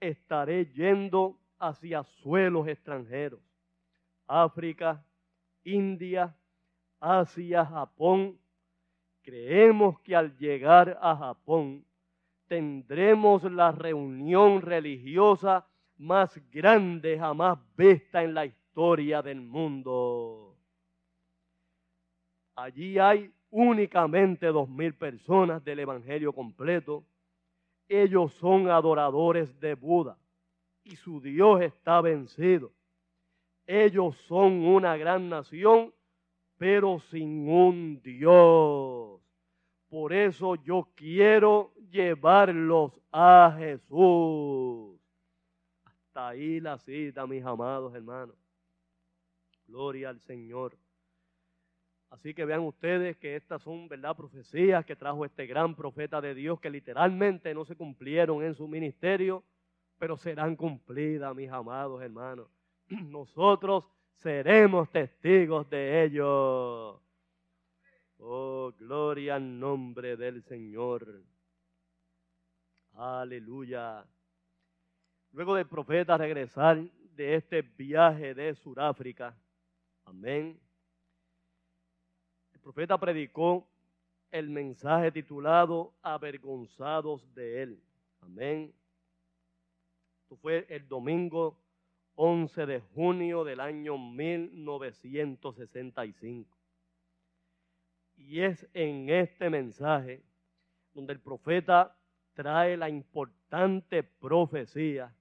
estaré 0.01 0.67
yendo 0.73 1.39
hacia 1.59 2.03
suelos 2.03 2.67
extranjeros. 2.67 3.41
África, 4.27 5.05
India, 5.65 6.35
Asia, 7.01 7.67
Japón. 7.67 8.39
Creemos 9.23 10.01
que 10.01 10.17
al 10.17 10.35
llegar 10.39 10.99
a 11.03 11.15
Japón 11.15 11.85
tendremos 12.47 13.45
la 13.45 13.73
reunión 13.73 14.63
religiosa 14.63 15.67
más 15.99 16.41
grande 16.51 17.19
jamás 17.19 17.59
vista 17.77 18.23
en 18.23 18.35
la 18.35 18.47
historia 18.47 19.21
del 19.23 19.41
mundo. 19.41 20.57
Allí 22.55 22.99
hay 22.99 23.33
únicamente 23.51 24.47
dos 24.47 24.69
mil 24.69 24.95
personas 24.95 25.65
del 25.65 25.81
Evangelio 25.81 26.33
completo. 26.33 27.05
Ellos 27.89 28.33
son 28.35 28.69
adoradores 28.69 29.59
de 29.61 29.75
Buda 29.75 30.19
y 30.85 30.97
su 30.97 31.21
Dios 31.21 31.61
está 31.63 32.01
vencido. 32.01 32.73
Ellos 33.67 34.17
son 34.27 34.65
una 34.65 34.97
gran 34.97 35.29
nación, 35.29 35.93
pero 36.57 37.01
sin 37.11 37.49
un 37.49 38.01
Dios. 38.03 39.21
Por 39.89 40.13
eso 40.13 40.55
yo 40.57 40.89
quiero 40.95 41.73
llevarlos 41.91 42.99
a 43.13 43.55
Jesús. 43.59 44.88
Ahí 46.21 46.59
la 46.59 46.77
cita, 46.79 47.29
mis 47.29 47.45
amados 47.45 47.95
hermanos. 47.95 48.35
Gloria 49.69 50.09
al 50.09 50.21
Señor. 50.23 50.77
Así 52.11 52.35
que 52.35 52.45
vean 52.45 52.63
ustedes 52.63 53.17
que 53.19 53.37
estas 53.37 53.63
son, 53.63 53.89
¿verdad?, 53.89 54.17
profecías 54.17 54.85
que 54.85 54.97
trajo 54.97 55.25
este 55.25 55.47
gran 55.47 55.77
profeta 55.77 56.21
de 56.21 56.35
Dios 56.35 56.59
que 56.59 56.71
literalmente 56.71 57.55
no 57.55 57.65
se 57.65 57.77
cumplieron 57.77 58.43
en 58.43 58.57
su 58.57 58.67
ministerio, 58.67 59.45
pero 59.97 60.17
serán 60.17 60.57
cumplidas, 60.57 61.37
mis 61.37 61.53
amados 61.53 62.03
hermanos. 62.03 62.49
Nosotros 62.89 63.89
seremos 64.17 64.91
testigos 64.91 65.71
de 65.71 66.03
ello. 66.03 67.01
Oh, 68.19 68.73
gloria 68.77 69.37
al 69.37 69.61
nombre 69.61 70.17
del 70.17 70.43
Señor. 70.43 71.23
Aleluya. 72.95 74.05
Luego 75.33 75.55
del 75.55 75.67
profeta 75.67 76.17
regresar 76.17 76.79
de 77.15 77.35
este 77.35 77.61
viaje 77.63 78.35
de 78.35 78.55
Sudáfrica, 78.55 79.37
amén. 80.05 80.61
El 82.53 82.61
profeta 82.61 82.99
predicó 82.99 83.69
el 84.31 84.49
mensaje 84.49 85.13
titulado 85.13 85.93
Avergonzados 86.03 87.35
de 87.35 87.63
él. 87.63 87.83
Amén. 88.21 88.75
Esto 90.23 90.37
fue 90.37 90.67
el 90.69 90.87
domingo 90.89 91.59
11 92.15 92.65
de 92.67 92.81
junio 92.81 93.45
del 93.45 93.61
año 93.61 93.97
1965. 93.97 96.59
Y 98.17 98.41
es 98.41 98.69
en 98.75 99.09
este 99.11 99.49
mensaje 99.51 100.25
donde 100.93 101.13
el 101.13 101.21
profeta 101.21 101.97
trae 102.35 102.77
la 102.77 102.89
importante 102.89 104.03
profecía 104.03 105.15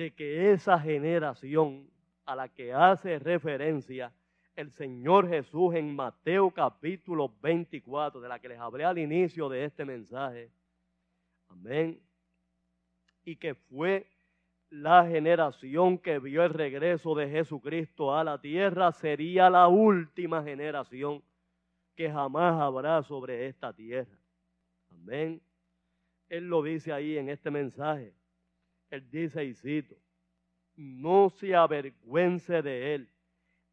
de 0.00 0.14
que 0.14 0.50
esa 0.52 0.80
generación 0.80 1.86
a 2.24 2.34
la 2.34 2.48
que 2.48 2.72
hace 2.72 3.18
referencia 3.18 4.10
el 4.56 4.70
Señor 4.70 5.28
Jesús 5.28 5.74
en 5.74 5.94
Mateo 5.94 6.50
capítulo 6.52 7.34
24, 7.42 8.18
de 8.18 8.26
la 8.26 8.38
que 8.38 8.48
les 8.48 8.58
hablé 8.58 8.84
al 8.84 8.96
inicio 8.96 9.50
de 9.50 9.66
este 9.66 9.84
mensaje. 9.84 10.50
Amén. 11.48 12.00
Y 13.24 13.36
que 13.36 13.54
fue 13.54 14.06
la 14.70 15.06
generación 15.06 15.98
que 15.98 16.18
vio 16.18 16.44
el 16.44 16.54
regreso 16.54 17.14
de 17.14 17.28
Jesucristo 17.28 18.16
a 18.16 18.24
la 18.24 18.40
tierra, 18.40 18.92
sería 18.92 19.50
la 19.50 19.68
última 19.68 20.42
generación 20.42 21.22
que 21.94 22.10
jamás 22.10 22.58
habrá 22.58 23.02
sobre 23.02 23.48
esta 23.48 23.70
tierra. 23.74 24.16
Amén. 24.92 25.42
Él 26.30 26.48
lo 26.48 26.62
dice 26.62 26.90
ahí 26.90 27.18
en 27.18 27.28
este 27.28 27.50
mensaje. 27.50 28.14
Él 28.90 29.08
dice, 29.10 29.44
y 29.44 29.54
cito, 29.54 29.96
no 30.76 31.30
se 31.30 31.54
avergüence 31.54 32.62
de 32.62 32.94
él 32.94 33.08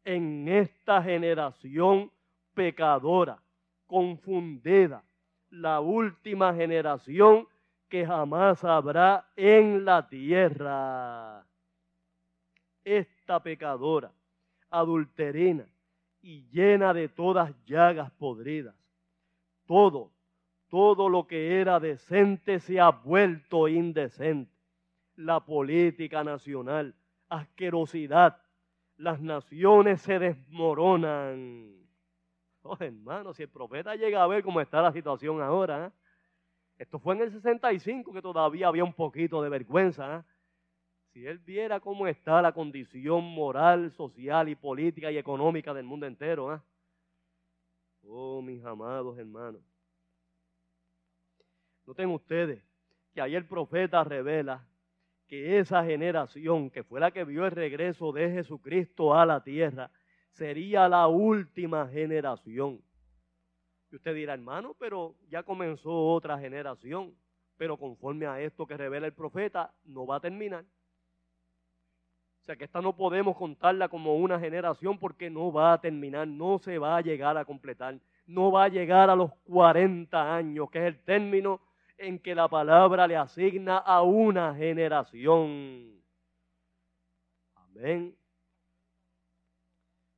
en 0.04 0.48
esta 0.48 1.02
generación 1.02 2.10
pecadora, 2.54 3.42
confundida, 3.86 5.02
la 5.50 5.80
última 5.80 6.54
generación 6.54 7.48
que 7.88 8.06
jamás 8.06 8.64
habrá 8.64 9.28
en 9.36 9.84
la 9.84 10.08
tierra. 10.08 11.46
Esta 12.84 13.42
pecadora, 13.42 14.12
adulterina 14.70 15.66
y 16.20 16.46
llena 16.50 16.92
de 16.92 17.08
todas 17.08 17.52
llagas 17.64 18.10
podridas. 18.12 18.74
Todo, 19.66 20.10
todo 20.68 21.08
lo 21.08 21.26
que 21.26 21.60
era 21.60 21.80
decente 21.80 22.60
se 22.60 22.80
ha 22.80 22.90
vuelto 22.90 23.68
indecente. 23.68 24.57
La 25.18 25.40
política 25.40 26.22
nacional, 26.22 26.94
asquerosidad, 27.28 28.40
las 28.98 29.20
naciones 29.20 30.00
se 30.00 30.16
desmoronan. 30.16 31.74
Oh, 32.62 32.76
hermano, 32.78 33.34
si 33.34 33.42
el 33.42 33.48
profeta 33.48 33.96
llega 33.96 34.22
a 34.22 34.28
ver 34.28 34.44
cómo 34.44 34.60
está 34.60 34.80
la 34.80 34.92
situación 34.92 35.42
ahora, 35.42 35.86
¿eh? 35.86 35.90
esto 36.78 37.00
fue 37.00 37.16
en 37.16 37.22
el 37.22 37.32
65 37.32 38.12
que 38.12 38.22
todavía 38.22 38.68
había 38.68 38.84
un 38.84 38.92
poquito 38.92 39.42
de 39.42 39.48
vergüenza. 39.48 40.18
¿eh? 40.18 40.22
Si 41.12 41.26
él 41.26 41.38
viera 41.38 41.80
cómo 41.80 42.06
está 42.06 42.40
la 42.40 42.52
condición 42.52 43.24
moral, 43.24 43.90
social 43.90 44.48
y 44.48 44.54
política 44.54 45.10
y 45.10 45.18
económica 45.18 45.74
del 45.74 45.84
mundo 45.84 46.06
entero. 46.06 46.54
¿eh? 46.54 46.60
Oh, 48.06 48.40
mis 48.40 48.64
amados 48.64 49.18
hermanos. 49.18 49.62
Noten 51.86 52.08
ustedes 52.10 52.62
que 53.12 53.20
ahí 53.20 53.34
el 53.34 53.48
profeta 53.48 54.04
revela 54.04 54.64
que 55.28 55.58
esa 55.58 55.84
generación, 55.84 56.70
que 56.70 56.82
fue 56.82 56.98
la 56.98 57.10
que 57.10 57.24
vio 57.24 57.44
el 57.44 57.52
regreso 57.52 58.12
de 58.12 58.30
Jesucristo 58.30 59.14
a 59.14 59.26
la 59.26 59.44
tierra, 59.44 59.90
sería 60.30 60.88
la 60.88 61.06
última 61.06 61.86
generación. 61.86 62.82
Y 63.90 63.96
usted 63.96 64.14
dirá, 64.14 64.34
hermano, 64.34 64.74
pero 64.78 65.14
ya 65.28 65.42
comenzó 65.42 65.92
otra 65.92 66.38
generación, 66.38 67.14
pero 67.56 67.76
conforme 67.76 68.26
a 68.26 68.40
esto 68.40 68.66
que 68.66 68.76
revela 68.76 69.06
el 69.06 69.12
profeta, 69.12 69.72
no 69.84 70.06
va 70.06 70.16
a 70.16 70.20
terminar. 70.20 70.64
O 72.40 72.44
sea 72.44 72.56
que 72.56 72.64
esta 72.64 72.80
no 72.80 72.96
podemos 72.96 73.36
contarla 73.36 73.88
como 73.88 74.16
una 74.16 74.40
generación 74.40 74.98
porque 74.98 75.28
no 75.28 75.52
va 75.52 75.74
a 75.74 75.80
terminar, 75.80 76.26
no 76.26 76.58
se 76.58 76.78
va 76.78 76.96
a 76.96 77.02
llegar 77.02 77.36
a 77.36 77.44
completar, 77.44 77.98
no 78.26 78.50
va 78.50 78.64
a 78.64 78.68
llegar 78.68 79.10
a 79.10 79.16
los 79.16 79.34
40 79.44 80.34
años, 80.34 80.70
que 80.70 80.78
es 80.78 80.84
el 80.86 80.98
término 81.04 81.60
en 81.98 82.20
que 82.20 82.34
la 82.34 82.48
palabra 82.48 83.06
le 83.06 83.16
asigna 83.16 83.78
a 83.78 84.02
una 84.02 84.54
generación. 84.54 86.00
Amén. 87.54 88.16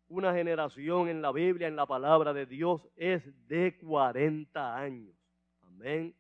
Una 0.09 0.35
generación 0.35 1.09
en 1.09 1.23
la 1.23 1.33
Biblia, 1.33 1.69
en 1.69 1.77
la 1.77 1.87
palabra 1.87 2.33
de 2.33 2.45
Dios, 2.45 2.87
es 2.97 3.23
de 3.49 3.79
40 3.79 4.77
años. 4.77 5.17
Amén. 5.63 6.15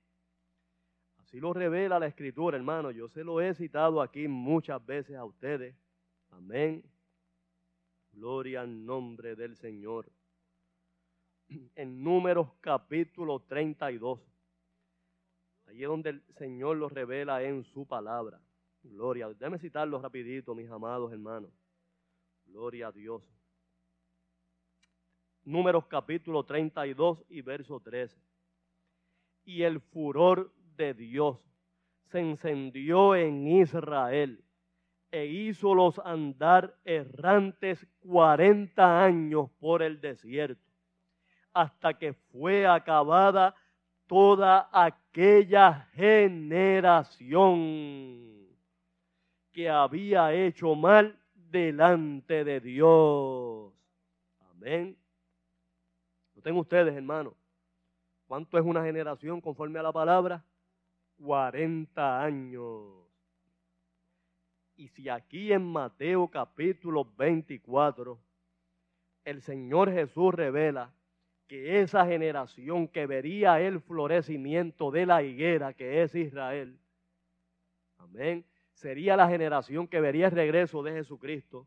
Así 1.18 1.38
lo 1.38 1.52
revela 1.52 1.98
la 1.98 2.06
escritura, 2.06 2.56
hermano. 2.56 2.90
Yo 2.90 3.08
se 3.08 3.22
lo 3.22 3.40
he 3.40 3.54
citado 3.54 4.00
aquí 4.00 4.28
muchas 4.28 4.84
veces 4.84 5.16
a 5.16 5.24
ustedes. 5.24 5.76
Amén. 6.30 6.82
Gloria 8.12 8.62
al 8.62 8.84
nombre 8.84 9.36
del 9.36 9.56
Señor. 9.56 10.10
En 11.74 12.02
Números 12.02 12.48
capítulo 12.60 13.40
32. 13.40 14.29
Allí 15.70 15.84
es 15.84 15.88
donde 15.88 16.10
el 16.10 16.22
Señor 16.36 16.78
lo 16.78 16.88
revela 16.88 17.44
en 17.44 17.62
su 17.62 17.86
palabra. 17.86 18.40
Gloria. 18.82 19.28
Déjame 19.28 19.56
citarlo 19.60 20.00
rapidito, 20.00 20.52
mis 20.52 20.68
amados 20.68 21.12
hermanos. 21.12 21.52
Gloria 22.44 22.88
a 22.88 22.92
Dios. 22.92 23.22
Números 25.44 25.86
capítulo 25.86 26.42
32 26.42 27.24
y 27.28 27.42
verso 27.42 27.78
13. 27.78 28.20
Y 29.44 29.62
el 29.62 29.80
furor 29.80 30.52
de 30.74 30.92
Dios 30.92 31.38
se 32.06 32.18
encendió 32.18 33.14
en 33.14 33.46
Israel 33.46 34.44
e 35.12 35.26
hízolos 35.26 36.00
andar 36.04 36.76
errantes 36.84 37.86
cuarenta 38.00 39.04
años 39.04 39.48
por 39.60 39.84
el 39.84 40.00
desierto, 40.00 40.68
hasta 41.52 41.94
que 41.94 42.12
fue 42.12 42.66
acabada 42.66 43.54
toda 44.10 44.68
aquella 44.72 45.88
generación 45.94 47.38
que 49.52 49.68
había 49.68 50.34
hecho 50.34 50.74
mal 50.74 51.16
delante 51.32 52.42
de 52.42 52.58
Dios. 52.58 53.72
Amén. 54.50 54.98
Noten 56.34 56.56
ustedes, 56.56 56.92
hermanos, 56.92 57.34
¿cuánto 58.26 58.58
es 58.58 58.64
una 58.64 58.82
generación 58.82 59.40
conforme 59.40 59.78
a 59.78 59.84
la 59.84 59.92
palabra? 59.92 60.44
40 61.22 62.20
años. 62.20 63.06
Y 64.74 64.88
si 64.88 65.08
aquí 65.08 65.52
en 65.52 65.64
Mateo 65.64 66.26
capítulo 66.26 67.04
24 67.16 68.18
el 69.22 69.40
Señor 69.42 69.92
Jesús 69.92 70.34
revela 70.34 70.92
que 71.50 71.80
esa 71.80 72.06
generación 72.06 72.86
que 72.86 73.08
vería 73.08 73.60
el 73.60 73.80
florecimiento 73.80 74.92
de 74.92 75.04
la 75.04 75.24
higuera 75.24 75.74
que 75.74 76.04
es 76.04 76.14
Israel, 76.14 76.78
amén, 77.98 78.44
sería 78.72 79.16
la 79.16 79.26
generación 79.26 79.88
que 79.88 80.00
vería 80.00 80.26
el 80.26 80.32
regreso 80.32 80.80
de 80.84 80.92
Jesucristo, 80.92 81.66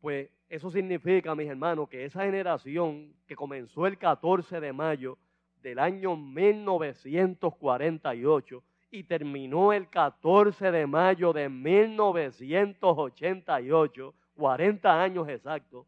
pues 0.00 0.28
eso 0.48 0.72
significa, 0.72 1.36
mis 1.36 1.48
hermanos, 1.48 1.88
que 1.88 2.04
esa 2.04 2.24
generación 2.24 3.14
que 3.28 3.36
comenzó 3.36 3.86
el 3.86 3.96
14 3.96 4.58
de 4.58 4.72
mayo 4.72 5.18
del 5.62 5.78
año 5.78 6.16
1948 6.16 8.64
y 8.90 9.04
terminó 9.04 9.72
el 9.72 9.88
14 9.88 10.72
de 10.72 10.86
mayo 10.88 11.32
de 11.32 11.48
1988, 11.48 14.14
40 14.34 15.00
años 15.00 15.28
exactos, 15.28 15.86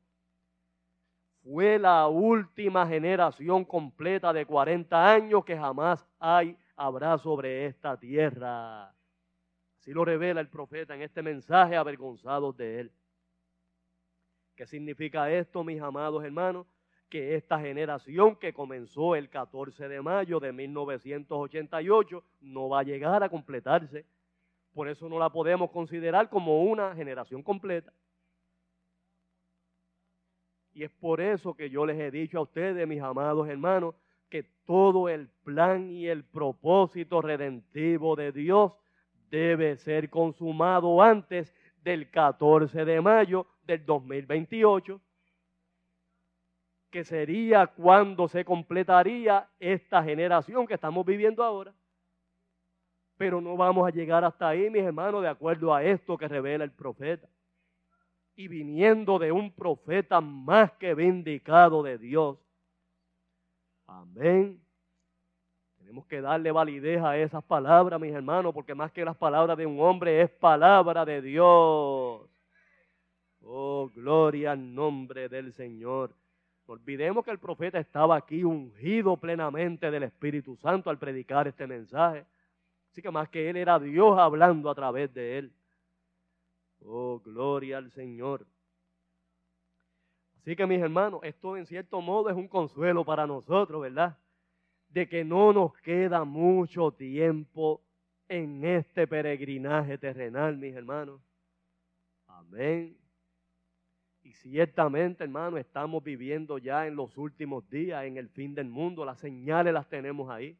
fue 1.42 1.78
la 1.78 2.06
última 2.08 2.86
generación 2.86 3.64
completa 3.64 4.32
de 4.32 4.44
40 4.44 5.10
años 5.10 5.44
que 5.44 5.56
jamás 5.56 6.06
hay, 6.18 6.56
habrá 6.76 7.18
sobre 7.18 7.66
esta 7.66 7.96
tierra. 7.96 8.94
Así 9.78 9.92
lo 9.92 10.04
revela 10.04 10.40
el 10.40 10.48
profeta 10.48 10.94
en 10.94 11.02
este 11.02 11.22
mensaje 11.22 11.76
avergonzados 11.76 12.56
de 12.56 12.80
él. 12.80 12.92
¿Qué 14.54 14.66
significa 14.66 15.30
esto, 15.30 15.62
mis 15.62 15.80
amados 15.80 16.24
hermanos? 16.24 16.66
Que 17.08 17.36
esta 17.36 17.58
generación 17.60 18.36
que 18.36 18.52
comenzó 18.52 19.14
el 19.14 19.30
14 19.30 19.88
de 19.88 20.02
mayo 20.02 20.40
de 20.40 20.52
1988 20.52 22.24
no 22.40 22.68
va 22.68 22.80
a 22.80 22.82
llegar 22.82 23.22
a 23.22 23.28
completarse. 23.28 24.04
Por 24.74 24.88
eso 24.88 25.08
no 25.08 25.18
la 25.18 25.30
podemos 25.30 25.70
considerar 25.70 26.28
como 26.28 26.64
una 26.64 26.94
generación 26.94 27.42
completa. 27.42 27.92
Y 30.78 30.84
es 30.84 30.92
por 30.92 31.20
eso 31.20 31.54
que 31.54 31.70
yo 31.70 31.84
les 31.84 31.98
he 31.98 32.08
dicho 32.12 32.38
a 32.38 32.42
ustedes, 32.42 32.86
mis 32.86 33.02
amados 33.02 33.48
hermanos, 33.48 33.96
que 34.30 34.44
todo 34.64 35.08
el 35.08 35.26
plan 35.42 35.90
y 35.90 36.06
el 36.06 36.22
propósito 36.22 37.20
redentivo 37.20 38.14
de 38.14 38.30
Dios 38.30 38.74
debe 39.28 39.76
ser 39.78 40.08
consumado 40.08 41.02
antes 41.02 41.52
del 41.82 42.08
14 42.08 42.84
de 42.84 43.00
mayo 43.00 43.44
del 43.64 43.84
2028, 43.84 45.00
que 46.92 47.02
sería 47.02 47.66
cuando 47.66 48.28
se 48.28 48.44
completaría 48.44 49.48
esta 49.58 50.00
generación 50.04 50.64
que 50.64 50.74
estamos 50.74 51.04
viviendo 51.04 51.42
ahora. 51.42 51.74
Pero 53.16 53.40
no 53.40 53.56
vamos 53.56 53.84
a 53.84 53.90
llegar 53.90 54.24
hasta 54.24 54.48
ahí, 54.48 54.70
mis 54.70 54.84
hermanos, 54.84 55.22
de 55.22 55.28
acuerdo 55.28 55.74
a 55.74 55.82
esto 55.82 56.16
que 56.16 56.28
revela 56.28 56.62
el 56.62 56.70
profeta 56.70 57.28
y 58.38 58.46
viniendo 58.46 59.18
de 59.18 59.32
un 59.32 59.50
profeta 59.50 60.20
más 60.20 60.70
que 60.74 60.94
vindicado 60.94 61.82
de 61.82 61.98
Dios. 61.98 62.38
Amén. 63.84 64.62
Tenemos 65.76 66.06
que 66.06 66.20
darle 66.20 66.52
validez 66.52 67.02
a 67.02 67.18
esas 67.18 67.42
palabras, 67.42 68.00
mis 68.00 68.12
hermanos, 68.12 68.54
porque 68.54 68.76
más 68.76 68.92
que 68.92 69.04
las 69.04 69.16
palabras 69.16 69.58
de 69.58 69.66
un 69.66 69.80
hombre 69.80 70.22
es 70.22 70.30
palabra 70.30 71.04
de 71.04 71.20
Dios. 71.20 72.30
Oh, 73.42 73.90
gloria 73.92 74.52
al 74.52 74.72
nombre 74.72 75.28
del 75.28 75.52
Señor. 75.54 76.14
No 76.68 76.74
olvidemos 76.74 77.24
que 77.24 77.32
el 77.32 77.40
profeta 77.40 77.80
estaba 77.80 78.14
aquí 78.14 78.44
ungido 78.44 79.16
plenamente 79.16 79.90
del 79.90 80.04
Espíritu 80.04 80.54
Santo 80.54 80.90
al 80.90 80.98
predicar 80.98 81.48
este 81.48 81.66
mensaje. 81.66 82.24
Así 82.92 83.02
que 83.02 83.10
más 83.10 83.28
que 83.30 83.50
él 83.50 83.56
era 83.56 83.80
Dios 83.80 84.16
hablando 84.16 84.70
a 84.70 84.76
través 84.76 85.12
de 85.12 85.38
él. 85.38 85.52
Oh, 86.80 87.20
gloria 87.20 87.78
al 87.78 87.90
Señor. 87.90 88.46
Así 90.36 90.56
que 90.56 90.66
mis 90.66 90.80
hermanos, 90.80 91.20
esto 91.24 91.56
en 91.56 91.66
cierto 91.66 92.00
modo 92.00 92.30
es 92.30 92.36
un 92.36 92.48
consuelo 92.48 93.04
para 93.04 93.26
nosotros, 93.26 93.82
¿verdad? 93.82 94.16
De 94.88 95.08
que 95.08 95.24
no 95.24 95.52
nos 95.52 95.74
queda 95.78 96.24
mucho 96.24 96.92
tiempo 96.92 97.82
en 98.28 98.64
este 98.64 99.06
peregrinaje 99.06 99.98
terrenal, 99.98 100.56
mis 100.56 100.74
hermanos. 100.74 101.20
Amén. 102.26 102.96
Y 104.22 104.32
ciertamente, 104.32 105.24
hermano, 105.24 105.56
estamos 105.56 106.02
viviendo 106.02 106.58
ya 106.58 106.86
en 106.86 106.96
los 106.96 107.16
últimos 107.16 107.68
días, 107.70 108.04
en 108.04 108.16
el 108.16 108.28
fin 108.28 108.54
del 108.54 108.68
mundo. 108.68 109.04
Las 109.04 109.18
señales 109.18 109.72
las 109.72 109.88
tenemos 109.88 110.30
ahí. 110.30 110.58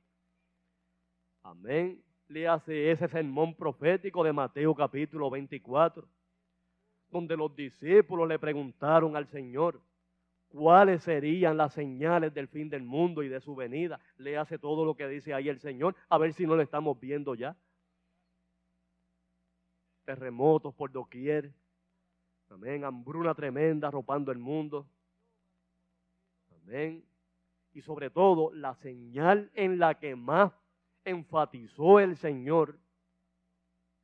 Amén. 1.42 2.02
Le 2.28 2.46
hace 2.46 2.90
ese 2.90 3.08
sermón 3.08 3.54
profético 3.54 4.22
de 4.22 4.32
Mateo 4.32 4.74
capítulo 4.74 5.30
24 5.30 6.06
donde 7.10 7.36
los 7.36 7.54
discípulos 7.54 8.28
le 8.28 8.38
preguntaron 8.38 9.16
al 9.16 9.26
Señor 9.26 9.80
cuáles 10.48 11.02
serían 11.02 11.56
las 11.56 11.72
señales 11.74 12.32
del 12.34 12.48
fin 12.48 12.68
del 12.68 12.82
mundo 12.82 13.22
y 13.22 13.28
de 13.28 13.40
su 13.40 13.54
venida. 13.54 14.00
Le 14.16 14.36
hace 14.36 14.58
todo 14.58 14.84
lo 14.84 14.94
que 14.94 15.08
dice 15.08 15.34
ahí 15.34 15.48
el 15.48 15.60
Señor, 15.60 15.94
a 16.08 16.18
ver 16.18 16.32
si 16.32 16.46
no 16.46 16.56
lo 16.56 16.62
estamos 16.62 16.98
viendo 16.98 17.34
ya. 17.34 17.56
Terremotos 20.04 20.74
por 20.74 20.90
doquier. 20.90 21.52
Amén. 22.50 22.84
Hambruna 22.84 23.34
tremenda 23.34 23.88
arropando 23.88 24.32
el 24.32 24.38
mundo. 24.38 24.86
Amén. 26.62 27.04
Y 27.74 27.82
sobre 27.82 28.08
todo, 28.08 28.52
la 28.54 28.74
señal 28.76 29.50
en 29.54 29.78
la 29.78 29.98
que 29.98 30.16
más 30.16 30.52
enfatizó 31.10 32.00
el 32.00 32.16
Señor. 32.16 32.78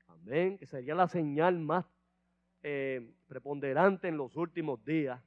Amén. 0.07 0.59
Que 0.59 0.67
sería 0.67 0.95
la 0.95 1.09
señal 1.09 1.59
más 1.59 1.85
eh, 2.63 3.15
preponderante 3.27 4.09
en 4.09 4.17
los 4.17 4.37
últimos 4.37 4.85
días 4.85 5.21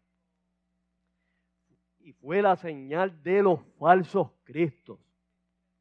y 2.07 2.13
fue 2.13 2.41
la 2.41 2.55
señal 2.55 3.21
de 3.21 3.43
los 3.43 3.59
falsos 3.78 4.30
cristos. 4.45 4.97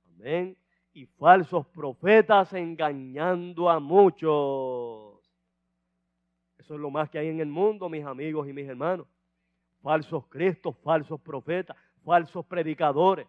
Amén. 0.07 0.59
Y 0.93 1.07
falsos 1.07 1.69
profetas 1.69 2.53
engañando 2.53 3.71
a 3.71 3.79
muchos. 3.79 5.21
Eso 6.59 6.75
es 6.75 6.81
lo 6.81 6.91
más 6.91 7.09
que 7.11 7.21
hay 7.21 7.29
en 7.29 7.39
el 7.39 7.47
mundo, 7.47 7.89
mis 7.89 8.05
amigos 8.05 8.49
y 8.49 8.53
mis 8.53 8.69
hermanos. 8.69 9.07
Falsos 9.81 10.27
cristos, 10.27 10.77
falsos 10.79 11.21
profetas, 11.21 11.77
falsos 12.05 12.45
predicadores, 12.45 13.29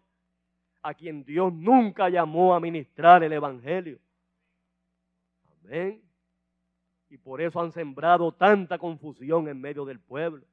a 0.87 0.93
quien 0.93 1.23
Dios 1.23 1.51
nunca 1.51 2.09
llamó 2.09 2.53
a 2.53 2.59
ministrar 2.59 3.23
el 3.23 3.33
Evangelio. 3.33 3.99
Amén 5.63 6.07
y 7.09 7.17
por 7.17 7.41
eso 7.41 7.59
han 7.61 7.71
sembrado 7.71 8.31
tanta 8.31 8.77
confusión 8.77 9.47
en 9.47 9.59
medio 9.59 9.85
del 9.85 9.99
pueblo. 9.99 10.43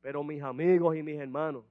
Pero 0.00 0.22
mis 0.22 0.42
amigos 0.42 0.96
y 0.96 1.02
mis 1.02 1.18
hermanos, 1.18 1.64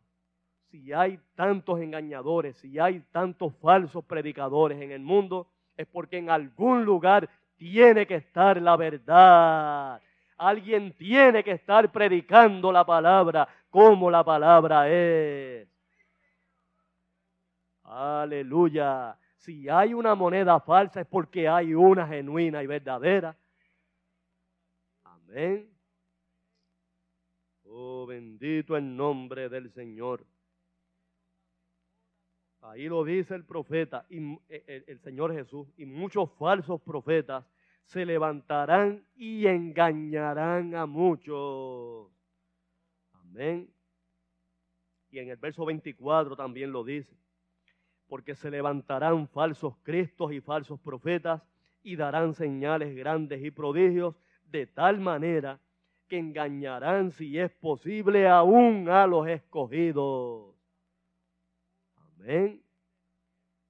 si 0.69 0.91
hay 0.91 1.19
tantos 1.35 1.79
engañadores, 1.79 2.57
si 2.57 2.79
hay 2.79 2.99
tantos 3.11 3.53
falsos 3.61 4.03
predicadores 4.05 4.81
en 4.81 4.91
el 4.91 5.01
mundo, 5.01 5.47
es 5.77 5.87
porque 5.87 6.17
en 6.17 6.29
algún 6.29 6.83
lugar 6.83 7.29
tiene 7.55 8.07
que 8.07 8.15
estar 8.15 8.61
la 8.61 8.75
verdad. 8.75 10.01
Alguien 10.37 10.93
tiene 10.93 11.43
que 11.43 11.51
estar 11.51 11.91
predicando 11.91 12.71
la 12.71 12.83
palabra 12.83 13.47
como 13.69 14.09
la 14.09 14.23
palabra 14.23 14.89
es. 14.89 15.72
Aleluya. 17.95 19.15
Si 19.37 19.69
hay 19.69 19.93
una 19.93 20.15
moneda 20.15 20.59
falsa 20.59 21.01
es 21.01 21.07
porque 21.07 21.47
hay 21.47 21.75
una 21.75 22.07
genuina 22.07 22.63
y 22.63 22.67
verdadera. 22.67 23.37
Amén. 25.03 25.69
Oh, 27.65 28.07
bendito 28.07 28.75
el 28.75 28.95
nombre 28.95 29.47
del 29.47 29.71
Señor. 29.71 30.25
Ahí 32.61 32.87
lo 32.87 33.03
dice 33.03 33.35
el 33.35 33.45
profeta, 33.45 34.07
y 34.09 34.39
eh, 34.49 34.85
el, 34.87 34.99
Señor 35.01 35.33
Jesús, 35.33 35.67
y 35.77 35.85
muchos 35.85 36.31
falsos 36.39 36.81
profetas 36.81 37.45
se 37.83 38.05
levantarán 38.05 39.05
y 39.15 39.45
engañarán 39.45 40.73
a 40.73 40.87
muchos. 40.87 42.09
Amén. 43.11 43.69
Y 45.11 45.19
en 45.19 45.29
el 45.29 45.37
verso 45.37 45.63
24 45.65 46.35
también 46.35 46.71
lo 46.71 46.83
dice 46.83 47.22
porque 48.13 48.35
se 48.35 48.51
levantarán 48.51 49.27
falsos 49.27 49.73
cristos 49.81 50.31
y 50.33 50.39
falsos 50.39 50.79
profetas 50.79 51.41
y 51.81 51.95
darán 51.95 52.35
señales 52.35 52.95
grandes 52.95 53.43
y 53.43 53.49
prodigios 53.49 54.13
de 54.51 54.67
tal 54.67 54.99
manera 54.99 55.59
que 56.07 56.19
engañarán, 56.19 57.09
si 57.09 57.39
es 57.39 57.49
posible, 57.53 58.27
aún 58.27 58.87
a 58.87 59.07
los 59.07 59.27
escogidos. 59.27 60.53
Amén. 62.19 62.61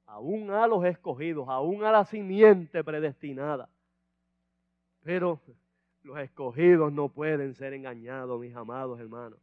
Aún 0.08 0.52
a 0.52 0.68
los 0.68 0.84
escogidos, 0.84 1.48
aún 1.48 1.86
a 1.86 1.94
la 1.94 2.04
simiente 2.04 2.84
predestinada. 2.84 3.70
Pero 5.04 5.40
los 6.02 6.20
escogidos 6.20 6.92
no 6.92 7.08
pueden 7.08 7.54
ser 7.54 7.72
engañados, 7.72 8.42
mis 8.42 8.54
amados 8.54 9.00
hermanos. 9.00 9.40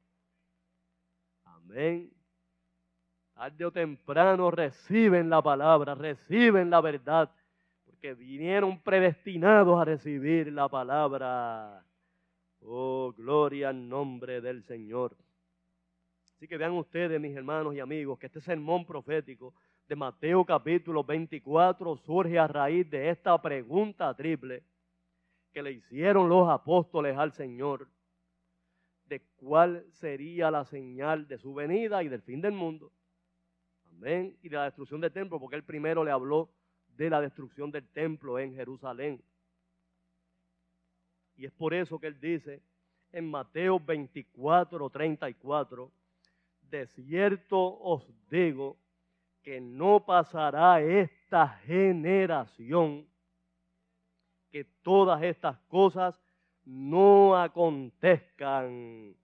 Amén 1.47 2.20
tarde 3.41 3.65
o 3.65 3.71
temprano 3.71 4.51
reciben 4.51 5.31
la 5.31 5.41
palabra, 5.41 5.95
reciben 5.95 6.69
la 6.69 6.83
verdad, 6.83 7.31
porque 7.87 8.13
vinieron 8.13 8.79
predestinados 8.83 9.81
a 9.81 9.85
recibir 9.87 10.53
la 10.53 10.69
palabra. 10.69 11.83
Oh, 12.61 13.15
gloria 13.17 13.71
al 13.71 13.89
nombre 13.89 14.43
del 14.43 14.63
Señor. 14.65 15.17
Así 16.37 16.47
que 16.47 16.59
vean 16.59 16.73
ustedes, 16.73 17.19
mis 17.19 17.35
hermanos 17.35 17.75
y 17.75 17.81
amigos, 17.81 18.19
que 18.19 18.27
este 18.27 18.43
sermón 18.43 18.85
profético 18.85 19.55
de 19.89 19.97
Mateo 19.97 20.45
capítulo 20.45 21.03
24 21.03 21.97
surge 21.97 22.39
a 22.39 22.47
raíz 22.47 22.91
de 22.91 23.09
esta 23.09 23.41
pregunta 23.41 24.15
triple 24.15 24.63
que 25.51 25.63
le 25.63 25.73
hicieron 25.73 26.29
los 26.29 26.47
apóstoles 26.47 27.17
al 27.17 27.33
Señor 27.33 27.89
de 29.07 29.23
cuál 29.37 29.87
sería 29.93 30.51
la 30.51 30.67
señal 30.67 31.27
de 31.27 31.39
su 31.39 31.55
venida 31.55 32.03
y 32.03 32.11
del 32.11 32.21
fin 32.21 32.43
del 32.43 32.53
mundo. 32.53 32.93
Y 34.43 34.49
de 34.49 34.57
la 34.57 34.65
destrucción 34.65 35.01
del 35.01 35.13
templo, 35.13 35.39
porque 35.39 35.57
él 35.57 35.65
primero 35.65 36.03
le 36.05 36.11
habló 36.11 36.51
de 36.97 37.11
la 37.11 37.21
destrucción 37.21 37.71
del 37.71 37.87
templo 37.89 38.39
en 38.39 38.55
Jerusalén. 38.55 39.23
Y 41.37 41.47
es 41.47 41.53
por 41.53 41.75
eso 41.75 41.99
que 41.99 42.07
él 42.07 42.21
dice 42.21 42.63
en 43.13 43.31
Mateo 43.31 43.81
24, 43.81 44.91
34, 44.91 45.91
de 46.71 46.87
cierto 46.87 47.59
os 47.59 48.07
digo 48.31 48.77
que 49.43 49.61
no 49.61 50.05
pasará 50.05 50.81
esta 50.81 51.49
generación 51.65 53.07
que 54.51 54.65
todas 54.83 55.23
estas 55.23 55.59
cosas 55.69 56.15
no 56.65 57.37
acontezcan. 57.37 59.17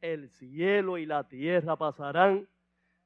El 0.00 0.28
cielo 0.30 0.98
y 0.98 1.06
la 1.06 1.28
tierra 1.28 1.76
pasarán, 1.76 2.48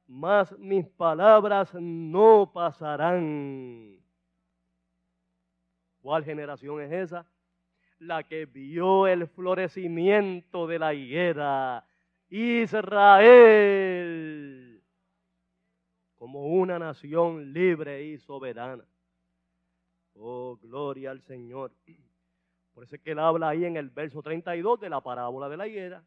mas 0.07 0.57
mis 0.57 0.87
palabras 0.87 1.73
no 1.73 2.49
pasarán. 2.53 3.99
¿Cuál 6.01 6.23
generación 6.23 6.81
es 6.81 6.91
esa? 6.91 7.25
La 7.99 8.23
que 8.23 8.45
vio 8.45 9.07
el 9.07 9.27
florecimiento 9.27 10.65
de 10.67 10.79
la 10.79 10.93
higuera. 10.93 11.85
Israel. 12.29 13.63
Como 16.15 16.45
una 16.47 16.79
nación 16.79 17.51
libre 17.53 18.03
y 18.03 18.17
soberana. 18.17 18.85
Oh, 20.15 20.57
gloria 20.61 21.11
al 21.11 21.21
Señor. 21.21 21.73
Por 22.73 22.83
eso 22.83 22.95
es 22.95 23.01
que 23.01 23.11
él 23.11 23.19
habla 23.19 23.49
ahí 23.49 23.65
en 23.65 23.75
el 23.75 23.89
verso 23.89 24.21
32 24.21 24.79
de 24.79 24.89
la 24.89 25.01
parábola 25.01 25.49
de 25.49 25.57
la 25.57 25.67
higuera. 25.67 26.01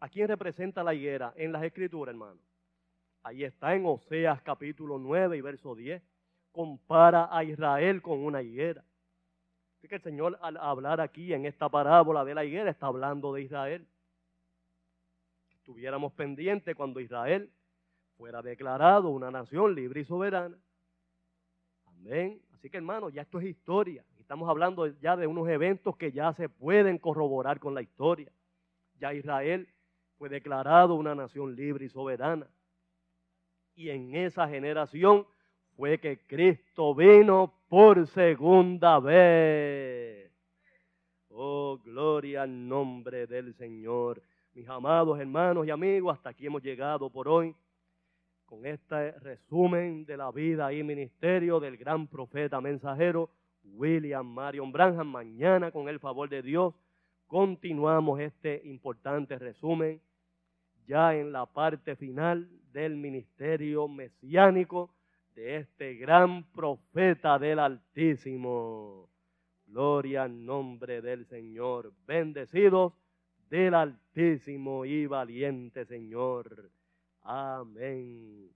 ¿A 0.00 0.08
quién 0.08 0.26
representa 0.28 0.82
la 0.82 0.94
higuera 0.94 1.32
en 1.36 1.52
las 1.52 1.62
escrituras, 1.62 2.12
hermano? 2.12 2.47
Ahí 3.28 3.44
está 3.44 3.74
en 3.74 3.84
Oseas 3.84 4.40
capítulo 4.40 4.98
9 4.98 5.36
y 5.36 5.42
verso 5.42 5.74
10. 5.74 6.02
Compara 6.50 7.28
a 7.30 7.44
Israel 7.44 8.00
con 8.00 8.20
una 8.20 8.40
higuera. 8.40 8.82
Así 9.76 9.86
que 9.86 9.96
el 9.96 10.02
Señor 10.02 10.38
al 10.40 10.56
hablar 10.56 11.02
aquí 11.02 11.34
en 11.34 11.44
esta 11.44 11.68
parábola 11.68 12.24
de 12.24 12.34
la 12.34 12.46
higuera 12.46 12.70
está 12.70 12.86
hablando 12.86 13.34
de 13.34 13.42
Israel. 13.42 13.86
Estuviéramos 15.50 16.14
pendientes 16.14 16.74
cuando 16.74 17.00
Israel 17.00 17.52
fuera 18.16 18.40
declarado 18.40 19.10
una 19.10 19.30
nación 19.30 19.74
libre 19.74 20.00
y 20.00 20.04
soberana. 20.06 20.56
Amén. 21.84 22.40
Así 22.54 22.70
que 22.70 22.78
hermano, 22.78 23.10
ya 23.10 23.20
esto 23.20 23.40
es 23.40 23.44
historia. 23.48 24.06
Estamos 24.18 24.48
hablando 24.48 24.86
ya 24.86 25.18
de 25.18 25.26
unos 25.26 25.46
eventos 25.50 25.98
que 25.98 26.12
ya 26.12 26.32
se 26.32 26.48
pueden 26.48 26.96
corroborar 26.96 27.60
con 27.60 27.74
la 27.74 27.82
historia. 27.82 28.32
Ya 28.98 29.12
Israel 29.12 29.68
fue 30.16 30.30
declarado 30.30 30.94
una 30.94 31.14
nación 31.14 31.54
libre 31.54 31.84
y 31.84 31.90
soberana. 31.90 32.48
Y 33.78 33.90
en 33.90 34.12
esa 34.16 34.48
generación 34.48 35.24
fue 35.76 36.00
que 36.00 36.18
Cristo 36.26 36.96
vino 36.96 37.54
por 37.68 38.08
segunda 38.08 38.98
vez. 38.98 40.32
Oh, 41.28 41.78
gloria 41.84 42.42
al 42.42 42.66
nombre 42.66 43.28
del 43.28 43.54
Señor. 43.54 44.20
Mis 44.52 44.68
amados 44.68 45.20
hermanos 45.20 45.64
y 45.64 45.70
amigos, 45.70 46.16
hasta 46.16 46.30
aquí 46.30 46.46
hemos 46.46 46.60
llegado 46.60 47.08
por 47.08 47.28
hoy 47.28 47.54
con 48.46 48.66
este 48.66 49.12
resumen 49.12 50.04
de 50.04 50.16
la 50.16 50.32
vida 50.32 50.72
y 50.72 50.82
ministerio 50.82 51.60
del 51.60 51.76
gran 51.76 52.08
profeta 52.08 52.60
mensajero 52.60 53.30
William 53.62 54.26
Marion 54.26 54.72
Branham. 54.72 55.06
Mañana, 55.06 55.70
con 55.70 55.88
el 55.88 56.00
favor 56.00 56.28
de 56.28 56.42
Dios, 56.42 56.74
continuamos 57.28 58.18
este 58.18 58.60
importante 58.64 59.38
resumen 59.38 60.00
ya 60.84 61.14
en 61.14 61.30
la 61.30 61.46
parte 61.46 61.94
final 61.94 62.57
del 62.72 62.96
ministerio 62.96 63.88
mesiánico 63.88 64.94
de 65.34 65.56
este 65.58 65.94
gran 65.94 66.44
profeta 66.52 67.38
del 67.38 67.58
Altísimo. 67.58 69.08
Gloria 69.66 70.24
al 70.24 70.44
nombre 70.44 71.00
del 71.02 71.26
Señor. 71.26 71.92
Bendecidos 72.06 72.92
del 73.50 73.74
Altísimo 73.74 74.84
y 74.84 75.06
valiente 75.06 75.84
Señor. 75.84 76.70
Amén. 77.22 78.50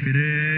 Y 0.00 0.57